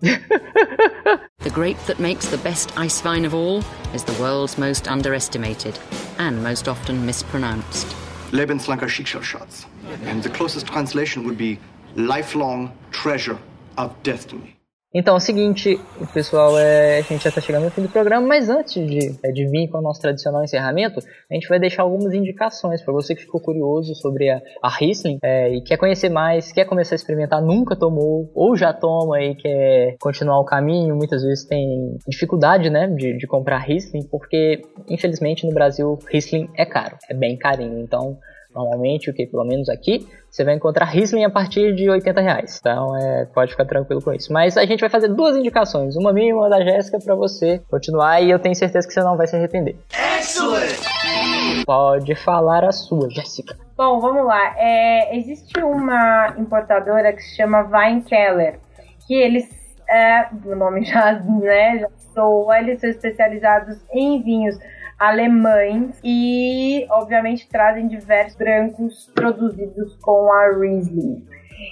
The 1.42 1.50
grape 1.50 1.78
that 1.86 2.00
makes 2.00 2.28
the 2.28 2.36
best 2.36 2.72
ice 2.78 3.02
vine 3.02 3.26
of 3.26 3.34
all 3.34 3.62
is 3.92 4.04
the 4.04 4.12
world's 4.22 4.56
most 4.56 4.88
underestimated 4.88 5.76
and 6.18 6.40
most 6.40 6.68
often 6.68 7.04
mispronounced. 7.04 7.88
Lebenslanger 8.30 8.88
Schicksalsschatz. 8.88 9.66
And 10.06 10.22
the 10.22 10.30
closest 10.30 10.66
translation 10.68 11.24
would 11.24 11.36
be 11.36 11.58
lifelong 11.96 12.70
treasure 12.92 13.38
of 13.76 13.92
destiny. 14.04 14.53
Então, 14.94 15.14
é 15.14 15.16
o 15.16 15.20
seguinte, 15.20 15.76
pessoal, 16.12 16.56
é, 16.56 16.98
a 16.98 17.02
gente 17.02 17.24
já 17.24 17.28
está 17.28 17.40
chegando 17.40 17.64
no 17.64 17.70
fim 17.70 17.82
do 17.82 17.88
programa, 17.88 18.24
mas 18.24 18.48
antes 18.48 18.74
de, 18.74 19.18
é, 19.24 19.32
de 19.32 19.44
vir 19.48 19.66
com 19.66 19.78
o 19.78 19.82
nosso 19.82 20.00
tradicional 20.00 20.44
encerramento, 20.44 21.00
a 21.28 21.34
gente 21.34 21.48
vai 21.48 21.58
deixar 21.58 21.82
algumas 21.82 22.14
indicações 22.14 22.80
para 22.80 22.94
você 22.94 23.12
que 23.12 23.22
ficou 23.22 23.40
curioso 23.40 23.92
sobre 23.96 24.30
a, 24.30 24.40
a 24.62 24.68
Riesling 24.68 25.18
é, 25.20 25.52
e 25.52 25.62
quer 25.62 25.78
conhecer 25.78 26.10
mais, 26.10 26.52
quer 26.52 26.64
começar 26.64 26.94
a 26.94 26.96
experimentar, 26.96 27.42
nunca 27.42 27.74
tomou 27.74 28.30
ou 28.36 28.56
já 28.56 28.72
toma 28.72 29.20
e 29.20 29.34
quer 29.34 29.96
continuar 30.00 30.38
o 30.38 30.44
caminho, 30.44 30.94
muitas 30.94 31.24
vezes 31.24 31.44
tem 31.44 31.96
dificuldade, 32.06 32.70
né, 32.70 32.86
de, 32.86 33.18
de 33.18 33.26
comprar 33.26 33.58
Riesling, 33.58 34.06
porque 34.08 34.62
infelizmente 34.88 35.44
no 35.44 35.52
Brasil 35.52 35.98
Riesling 36.08 36.48
é 36.56 36.64
caro, 36.64 36.96
é 37.10 37.14
bem 37.14 37.36
carinho, 37.36 37.80
então 37.80 38.16
Normalmente, 38.54 39.10
o 39.10 39.14
que 39.14 39.26
pelo 39.26 39.44
menos 39.44 39.68
aqui, 39.68 40.06
você 40.30 40.44
vai 40.44 40.54
encontrar 40.54 40.84
Riesling 40.84 41.24
a 41.24 41.30
partir 41.30 41.74
de 41.74 41.90
80 41.90 42.20
reais. 42.20 42.58
Então, 42.60 42.96
é, 42.96 43.24
pode 43.26 43.50
ficar 43.50 43.64
tranquilo 43.64 44.00
com 44.00 44.12
isso. 44.12 44.32
Mas 44.32 44.56
a 44.56 44.64
gente 44.64 44.80
vai 44.80 44.88
fazer 44.88 45.08
duas 45.08 45.36
indicações, 45.36 45.96
uma 45.96 46.12
minha 46.12 46.30
e 46.30 46.32
uma 46.32 46.48
da 46.48 46.62
Jéssica, 46.62 46.98
para 46.98 47.14
você 47.14 47.60
continuar 47.68 48.20
e 48.22 48.30
eu 48.30 48.38
tenho 48.38 48.54
certeza 48.54 48.86
que 48.86 48.94
você 48.94 49.00
não 49.00 49.16
vai 49.16 49.26
se 49.26 49.34
arrepender. 49.34 49.76
Excellent! 50.18 51.64
Pode 51.66 52.14
falar 52.14 52.64
a 52.64 52.72
sua, 52.72 53.10
Jéssica. 53.10 53.56
Bom, 53.76 54.00
vamos 54.00 54.24
lá. 54.24 54.54
É, 54.56 55.16
existe 55.16 55.58
uma 55.60 56.34
importadora 56.38 57.12
que 57.12 57.22
se 57.22 57.36
chama 57.36 57.62
Weinkeller, 57.62 58.60
que 59.06 59.14
eles, 59.14 59.48
é, 59.88 60.28
o 60.44 60.54
nome 60.54 60.84
já, 60.84 61.12
né, 61.12 61.78
já 61.80 61.88
soa, 62.14 62.58
eles 62.58 62.80
são 62.80 62.88
especializados 62.88 63.78
em 63.92 64.22
vinhos 64.22 64.56
alemães 64.98 65.98
e, 66.02 66.86
obviamente, 66.90 67.48
trazem 67.48 67.88
diversos 67.88 68.36
brancos 68.36 69.10
produzidos 69.14 69.96
com 70.02 70.32
a 70.32 70.58
Riesling. 70.58 71.24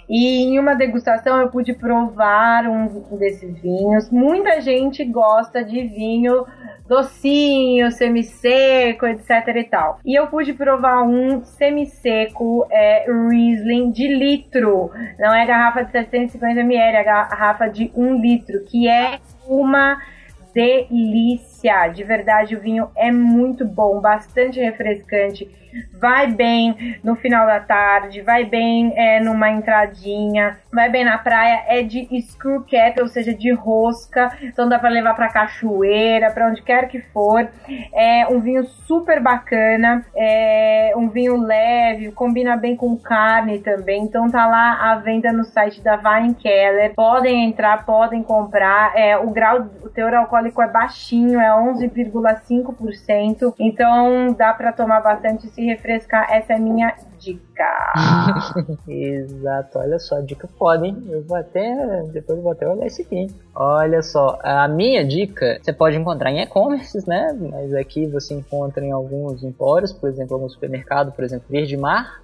E 0.09 0.45
em 0.45 0.59
uma 0.59 0.75
degustação 0.75 1.41
eu 1.41 1.49
pude 1.49 1.75
provar 1.75 2.67
um 2.67 2.87
desses 3.19 3.61
vinhos. 3.61 4.11
Muita 4.11 4.61
gente 4.61 5.05
gosta 5.05 5.65
de 5.65 5.83
vinho 5.89 6.47
docinho, 6.87 7.91
semisseco, 7.91 9.07
etc 9.07 9.57
e 9.57 9.65
tal. 9.65 9.99
E 10.05 10.19
eu 10.19 10.27
pude 10.27 10.53
provar 10.53 11.03
um 11.03 11.43
semisseco 11.43 12.67
é, 12.71 13.07
Riesling 13.07 13.91
de 13.91 14.09
litro. 14.09 14.91
Não 15.19 15.35
é 15.35 15.47
garrafa 15.47 15.85
de 15.85 15.93
750 15.93 16.61
ml, 16.61 16.97
é 16.97 17.05
garrafa 17.05 17.69
de 17.69 17.91
1 17.97 18.21
litro, 18.21 18.65
que 18.65 18.89
é 18.89 19.19
uma 19.47 19.97
delícia. 20.55 21.52
De 21.93 22.05
verdade, 22.05 22.57
o 22.57 22.61
vinho 22.61 22.91
é 22.97 23.11
muito 23.11 23.65
bom, 23.65 24.01
bastante 24.01 24.61
refrescante 24.61 25.49
vai 25.99 26.27
bem 26.27 26.99
no 27.03 27.15
final 27.17 27.47
da 27.47 27.61
tarde, 27.61 28.21
vai 28.21 28.45
bem 28.45 28.93
é, 28.97 29.21
numa 29.21 29.51
entradinha, 29.51 30.59
vai 30.73 30.91
bem 30.91 31.05
na 31.05 31.19
praia, 31.19 31.65
é 31.69 31.83
de 31.83 32.09
screw 32.23 32.65
cap, 32.69 33.01
ou 33.01 33.09
seja, 33.09 33.33
de 33.33 33.53
rosca, 33.53 34.33
então 34.43 34.69
dá 34.69 34.79
para 34.79 34.89
levar 34.89 35.15
para 35.15 35.29
cachoeira, 35.29 36.31
para 36.31 36.49
onde 36.49 36.63
quer 36.63 36.89
que 36.89 37.01
for. 37.13 37.49
É 37.95 38.27
um 38.29 38.41
vinho 38.41 38.65
super 38.65 39.21
bacana, 39.21 40.05
é 40.17 40.93
um 40.97 41.09
vinho 41.09 41.37
leve, 41.37 42.13
combina 42.13 42.57
bem 42.57 42.77
com 42.77 42.97
carne 42.97 43.61
também, 43.61 44.03
então 44.03 44.31
tá 44.31 44.47
lá 44.47 44.93
à 44.93 44.97
venda 44.97 45.33
no 45.33 45.45
site 45.45 45.81
da 45.83 45.97
Weinkeller. 45.97 46.95
Podem 46.95 47.45
entrar, 47.45 47.85
podem 47.85 48.23
comprar. 48.23 48.93
É, 48.97 49.17
o 49.17 49.31
grau, 49.31 49.69
o 49.83 49.89
teor 49.89 50.15
alcoólico 50.15 50.61
é 50.63 50.69
baixinho, 50.69 51.41
é 51.41 51.52
11,5%, 51.57 53.55
então 53.59 54.33
dá 54.33 54.53
para 54.53 54.73
tomar 54.73 55.01
bastante 55.01 55.49
se 55.49 55.65
refrescar. 55.65 56.31
Essa 56.31 56.55
é 56.55 56.59
minha 56.59 56.95
dica. 57.19 57.93
Exato, 58.89 59.79
olha 59.79 59.99
só, 59.99 60.21
dica 60.21 60.49
foda, 60.59 60.87
hein? 60.87 61.03
Eu 61.09 61.23
vou 61.23 61.37
até. 61.37 62.03
Depois 62.13 62.43
vou 62.43 62.53
até 62.53 62.69
olhar 62.69 62.87
isso 62.87 63.03
aqui. 63.03 63.27
Olha 63.55 64.03
só, 64.03 64.39
a 64.43 64.67
minha 64.69 65.05
dica 65.05 65.59
você 65.63 65.73
pode 65.73 65.97
encontrar 65.97 66.31
em 66.31 66.41
e-commerce, 66.41 67.07
né? 67.09 67.37
Mas 67.39 67.75
aqui 67.75 68.07
você 68.07 68.35
encontra 68.35 68.85
em 68.85 68.93
alguns 68.93 69.43
empórios, 69.45 69.93
por 69.93 70.09
exemplo, 70.09 70.35
algum 70.35 70.49
supermercado, 70.49 71.13
por 71.13 71.25
exemplo, 71.25 71.47
Verde 71.49 71.77
Mar, 71.77 72.21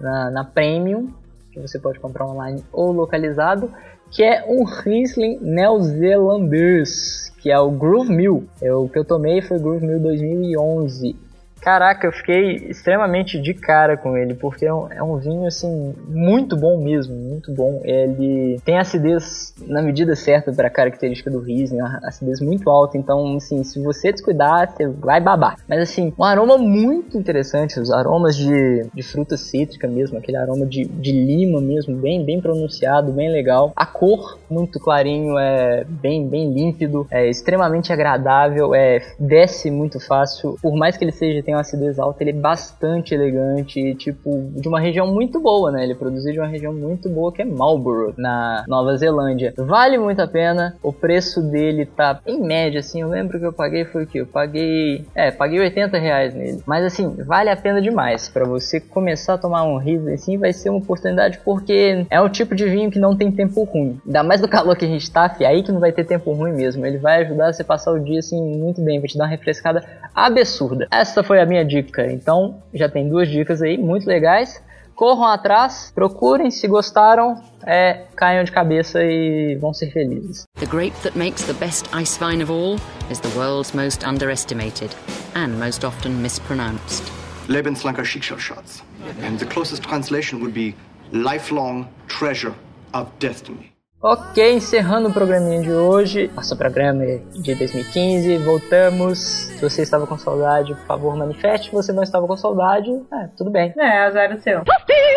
na, 0.00 0.30
na 0.30 0.44
Premium, 0.44 1.08
que 1.52 1.60
você 1.60 1.78
pode 1.78 1.98
comprar 1.98 2.26
online 2.26 2.64
ou 2.72 2.92
localizado, 2.92 3.70
que 4.10 4.22
é 4.22 4.44
um 4.48 4.64
Riesling 4.64 5.38
neozelandês, 5.40 7.32
que 7.38 7.50
é 7.50 7.58
o 7.58 7.70
Groove 7.70 8.12
Mill. 8.12 8.44
É, 8.60 8.72
o 8.72 8.88
que 8.88 8.98
eu 8.98 9.04
tomei 9.04 9.40
foi 9.40 9.58
Groove 9.58 9.86
Mill 9.86 10.00
2011 10.00 11.29
Caraca, 11.60 12.06
eu 12.06 12.12
fiquei 12.12 12.56
extremamente 12.68 13.40
de 13.40 13.52
cara 13.52 13.96
com 13.96 14.16
ele, 14.16 14.34
porque 14.34 14.64
é 14.64 14.72
um, 14.72 14.90
é 14.90 15.02
um, 15.02 15.16
vinho, 15.18 15.46
assim, 15.46 15.94
muito 16.08 16.56
bom 16.56 16.82
mesmo, 16.82 17.14
muito 17.14 17.52
bom. 17.52 17.80
Ele 17.84 18.58
tem 18.64 18.78
acidez 18.78 19.54
na 19.66 19.82
medida 19.82 20.16
certa 20.16 20.52
para 20.52 20.68
a 20.68 20.70
característica 20.70 21.30
do 21.30 21.40
Riesling, 21.40 21.80
uma 21.80 22.00
acidez 22.04 22.40
muito 22.40 22.70
alta, 22.70 22.96
então, 22.96 23.36
assim, 23.36 23.62
se 23.62 23.80
você 23.82 24.10
descuidar, 24.10 24.70
você 24.70 24.88
vai 24.88 25.20
babar. 25.20 25.56
Mas, 25.68 25.80
assim, 25.80 26.12
um 26.18 26.24
aroma 26.24 26.56
muito 26.56 27.18
interessante, 27.18 27.78
os 27.78 27.90
aromas 27.90 28.36
de, 28.36 28.86
de 28.94 29.02
fruta 29.02 29.36
cítrica 29.36 29.86
mesmo, 29.86 30.18
aquele 30.18 30.38
aroma 30.38 30.64
de, 30.64 30.84
de 30.84 31.12
lima 31.12 31.60
mesmo, 31.60 31.94
bem, 31.96 32.24
bem 32.24 32.40
pronunciado, 32.40 33.12
bem 33.12 33.30
legal. 33.30 33.72
A 33.76 33.84
cor, 33.84 34.38
muito 34.48 34.80
clarinho, 34.80 35.38
é 35.38 35.84
bem, 35.84 36.26
bem 36.26 36.52
límpido, 36.52 37.06
é 37.10 37.28
extremamente 37.28 37.92
agradável, 37.92 38.74
é 38.74 39.00
desce 39.18 39.70
muito 39.70 40.00
fácil, 40.00 40.56
por 40.62 40.74
mais 40.74 40.96
que 40.96 41.04
ele 41.04 41.12
seja 41.12 41.42
tem 41.50 41.54
acidez 41.54 41.98
alta, 41.98 42.22
ele 42.22 42.30
é 42.30 42.34
bastante 42.34 43.14
elegante, 43.14 43.94
tipo, 43.96 44.50
de 44.54 44.68
uma 44.68 44.80
região 44.80 45.06
muito 45.06 45.40
boa, 45.40 45.70
né? 45.70 45.82
Ele 45.82 45.92
é 45.92 45.96
produzido 45.96 46.32
de 46.32 46.38
uma 46.38 46.46
região 46.46 46.72
muito 46.72 47.08
boa 47.08 47.32
que 47.32 47.42
é 47.42 47.44
Marlborough, 47.44 48.14
na 48.16 48.64
Nova 48.68 48.96
Zelândia. 48.96 49.52
Vale 49.56 49.98
muito 49.98 50.20
a 50.20 50.28
pena, 50.28 50.76
o 50.82 50.92
preço 50.92 51.42
dele 51.42 51.84
tá 51.84 52.20
em 52.26 52.40
média, 52.40 52.80
assim, 52.80 53.00
eu 53.00 53.08
lembro 53.08 53.38
que 53.38 53.46
eu 53.46 53.52
paguei 53.52 53.84
foi 53.84 54.04
o 54.04 54.06
que? 54.06 54.18
Eu 54.18 54.26
paguei, 54.26 55.04
é, 55.14 55.30
paguei 55.30 55.58
80 55.58 55.98
reais 55.98 56.34
nele. 56.34 56.62
Mas 56.66 56.84
assim, 56.84 57.16
vale 57.24 57.50
a 57.50 57.56
pena 57.56 57.80
demais. 57.82 58.28
para 58.28 58.44
você 58.44 58.78
começar 58.78 59.34
a 59.34 59.38
tomar 59.38 59.64
um 59.64 59.76
Riesling 59.76 60.14
assim, 60.14 60.38
vai 60.38 60.52
ser 60.52 60.70
uma 60.70 60.78
oportunidade 60.78 61.40
porque 61.44 62.06
é 62.10 62.20
o 62.20 62.28
tipo 62.28 62.54
de 62.54 62.66
vinho 62.66 62.90
que 62.90 62.98
não 62.98 63.16
tem 63.16 63.32
tempo 63.32 63.64
ruim. 63.64 63.98
Ainda 64.06 64.22
mais 64.22 64.40
do 64.40 64.48
calor 64.48 64.76
que 64.76 64.84
a 64.84 64.88
gente 64.88 65.10
tá, 65.10 65.28
fi, 65.28 65.44
aí 65.44 65.62
que 65.62 65.72
não 65.72 65.80
vai 65.80 65.92
ter 65.92 66.04
tempo 66.04 66.32
ruim 66.32 66.52
mesmo. 66.52 66.86
Ele 66.86 66.98
vai 66.98 67.22
ajudar 67.22 67.52
você 67.52 67.64
passar 67.64 67.92
o 67.92 67.98
dia 67.98 68.20
assim 68.20 68.40
muito 68.58 68.80
bem, 68.80 69.00
vai 69.00 69.08
te 69.08 69.18
dar 69.18 69.24
uma 69.24 69.30
refrescada 69.30 69.84
absurda. 70.14 70.86
Essa 70.90 71.22
foi 71.22 71.39
a 71.40 71.46
minha 71.46 71.64
dica. 71.64 72.10
Então, 72.12 72.62
já 72.72 72.88
tem 72.88 73.08
duas 73.08 73.28
dicas 73.28 73.62
aí 73.62 73.76
muito 73.78 74.06
legais. 74.06 74.62
Corram 74.94 75.24
atrás, 75.24 75.90
procurem, 75.94 76.50
se 76.50 76.68
gostaram, 76.68 77.42
é, 77.66 78.04
caiam 78.14 78.44
de 78.44 78.52
cabeça 78.52 79.02
e 79.02 79.56
vão 79.56 79.72
ser 79.72 79.90
felizes. 79.90 80.44
The 80.58 80.66
grape 80.66 80.94
that 81.02 81.16
makes 81.16 81.44
the 81.44 81.54
best 81.54 81.88
ice 81.94 82.18
vine 82.18 82.42
of 82.42 82.52
all 82.52 82.76
is 83.10 83.18
the 83.20 83.30
world's 83.34 83.74
most 83.74 84.06
underestimated 84.06 84.94
and 85.34 85.58
most 85.58 85.84
often 85.84 86.20
mispronounced. 86.20 87.10
Lebenslanger 87.48 88.04
Schicksalsschatz. 88.04 88.82
And 89.24 89.38
the 89.38 89.46
closest 89.46 89.82
translation 89.82 90.40
would 90.40 90.52
be 90.52 90.74
lifelong 91.12 91.88
treasure 92.06 92.54
of 92.92 93.08
destiny. 93.18 93.72
Ok, 94.02 94.54
encerrando 94.54 95.10
o 95.10 95.12
programinha 95.12 95.60
de 95.60 95.70
hoje, 95.70 96.30
nosso 96.34 96.56
programa 96.56 97.04
de 97.34 97.54
2015, 97.54 98.38
voltamos. 98.38 99.18
Se 99.18 99.60
você 99.60 99.82
estava 99.82 100.06
com 100.06 100.16
saudade, 100.16 100.74
por 100.74 100.86
favor, 100.86 101.14
manifeste. 101.14 101.66
Se 101.66 101.74
você 101.74 101.92
não 101.92 102.02
estava 102.02 102.26
com 102.26 102.34
saudade, 102.34 102.90
é, 103.12 103.28
tudo 103.36 103.50
bem. 103.50 103.74
É, 103.76 104.06
azar 104.06 104.32
o 104.34 104.40
seu. 104.40 104.62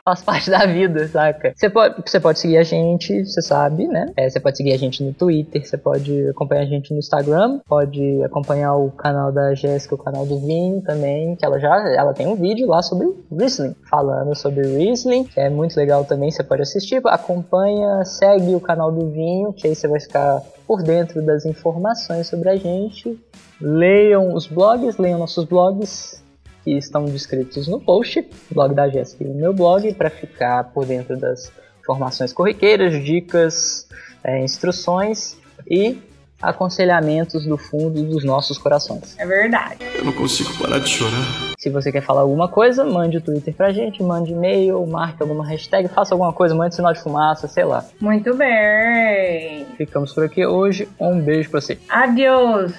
Faz 0.04 0.22
parte 0.22 0.52
da 0.52 0.66
vida, 0.66 1.08
saca? 1.08 1.54
Você 1.56 1.70
pode, 1.70 1.96
você 2.06 2.20
pode 2.20 2.40
seguir 2.40 2.58
a 2.58 2.64
gente, 2.64 3.26
você 3.26 3.42
sabe, 3.42 3.88
né? 3.88 4.12
É, 4.18 4.30
você 4.30 4.38
pode 4.38 4.58
seguir 4.58 4.74
a 4.74 4.78
gente 4.78 5.02
no 5.02 5.14
Twitter, 5.14 5.66
você 5.66 5.78
pode 5.78 6.28
acompanhar 6.28 6.64
a 6.64 6.66
gente 6.66 6.92
no 6.92 7.00
Instagram, 7.00 7.62
pode 7.66 8.22
acompanhar 8.22 8.76
o 8.76 8.92
canal 8.92 9.32
da 9.32 9.56
Jéssica, 9.56 9.96
o 9.96 9.98
canal 9.98 10.26
do 10.26 10.40
Vini 10.40 10.82
também, 10.82 11.38
que 11.38 11.46
ela 11.46 11.58
já 11.58 11.74
ela 11.96 12.14
tem 12.14 12.28
um 12.28 12.36
vídeo 12.36 12.68
lá 12.68 12.82
sobre 12.82 13.08
Riesling, 13.32 13.74
falando 13.90 14.36
sobre 14.36 14.62
Riesling, 14.68 15.24
que 15.24 15.40
é 15.40 15.50
muito 15.50 15.78
legal 15.78 16.04
também, 16.04 16.30
você 16.30 16.44
pode 16.44 16.64
assistir, 16.64 17.02
acompanha, 17.06 18.04
segue 18.04 18.54
o 18.54 18.60
canal 18.60 18.73
canal 18.74 18.92
do 18.92 19.12
Vinho, 19.12 19.54
que 19.54 19.68
aí 19.68 19.76
você 19.76 19.88
vai 19.88 20.00
ficar 20.00 20.42
por 20.66 20.82
dentro 20.82 21.22
das 21.22 21.46
informações 21.46 22.28
sobre 22.28 22.50
a 22.50 22.56
gente. 22.56 23.18
Leiam 23.62 24.34
os 24.34 24.48
blogs, 24.48 24.98
leiam 24.98 25.20
nossos 25.20 25.46
blogs 25.46 26.24
que 26.64 26.72
estão 26.72 27.06
descritos 27.06 27.68
no 27.68 27.80
post, 27.80 28.28
blog 28.52 28.74
da 28.74 28.90
Jéssica 28.90 29.24
e 29.24 29.28
meu 29.28 29.54
blog, 29.54 29.94
para 29.94 30.10
ficar 30.10 30.72
por 30.74 30.86
dentro 30.86 31.18
das 31.18 31.52
informações 31.80 32.34
corriqueiras, 32.34 33.04
dicas, 33.04 33.88
é, 34.24 34.44
instruções 34.44 35.38
e 35.70 36.02
aconselhamentos 36.44 37.46
do 37.46 37.58
fundo 37.58 38.04
dos 38.04 38.24
nossos 38.24 38.58
corações. 38.58 39.16
É 39.18 39.26
verdade. 39.26 39.78
Eu 39.96 40.04
não 40.04 40.12
consigo 40.12 40.56
parar 40.58 40.80
de 40.80 40.90
chorar. 40.90 41.54
Se 41.58 41.70
você 41.70 41.92
quer 41.92 42.02
falar 42.02 42.22
alguma 42.22 42.48
coisa, 42.48 42.84
mande 42.84 43.18
o 43.18 43.22
Twitter 43.22 43.54
pra 43.54 43.72
gente, 43.72 44.04
mande 44.04 44.34
e-mail, 44.34 44.86
marque 44.86 45.24
alguma 45.24 45.48
hashtag, 45.48 45.88
faça 45.88 46.14
alguma 46.14 46.34
coisa, 46.34 46.54
mande 46.54 46.76
sinal 46.76 46.94
de 46.94 47.02
fumaça, 47.02 47.48
sei 47.48 47.64
lá. 47.64 47.86
Muito 48.00 48.36
bem. 48.36 49.66
Ficamos 49.78 50.14
por 50.14 50.26
aqui 50.26 50.46
hoje. 50.46 50.90
Um 51.00 51.20
beijo 51.20 51.50
pra 51.50 51.62
você. 51.62 51.80
Adeus. 51.90 52.74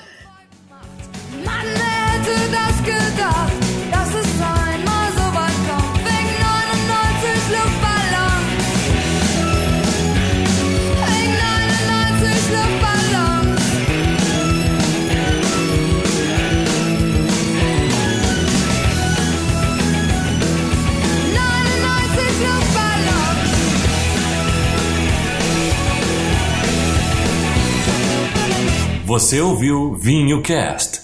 Você 29.06 29.38
ouviu 29.38 29.92
Vinho 29.92 30.40
Cast. 30.40 31.03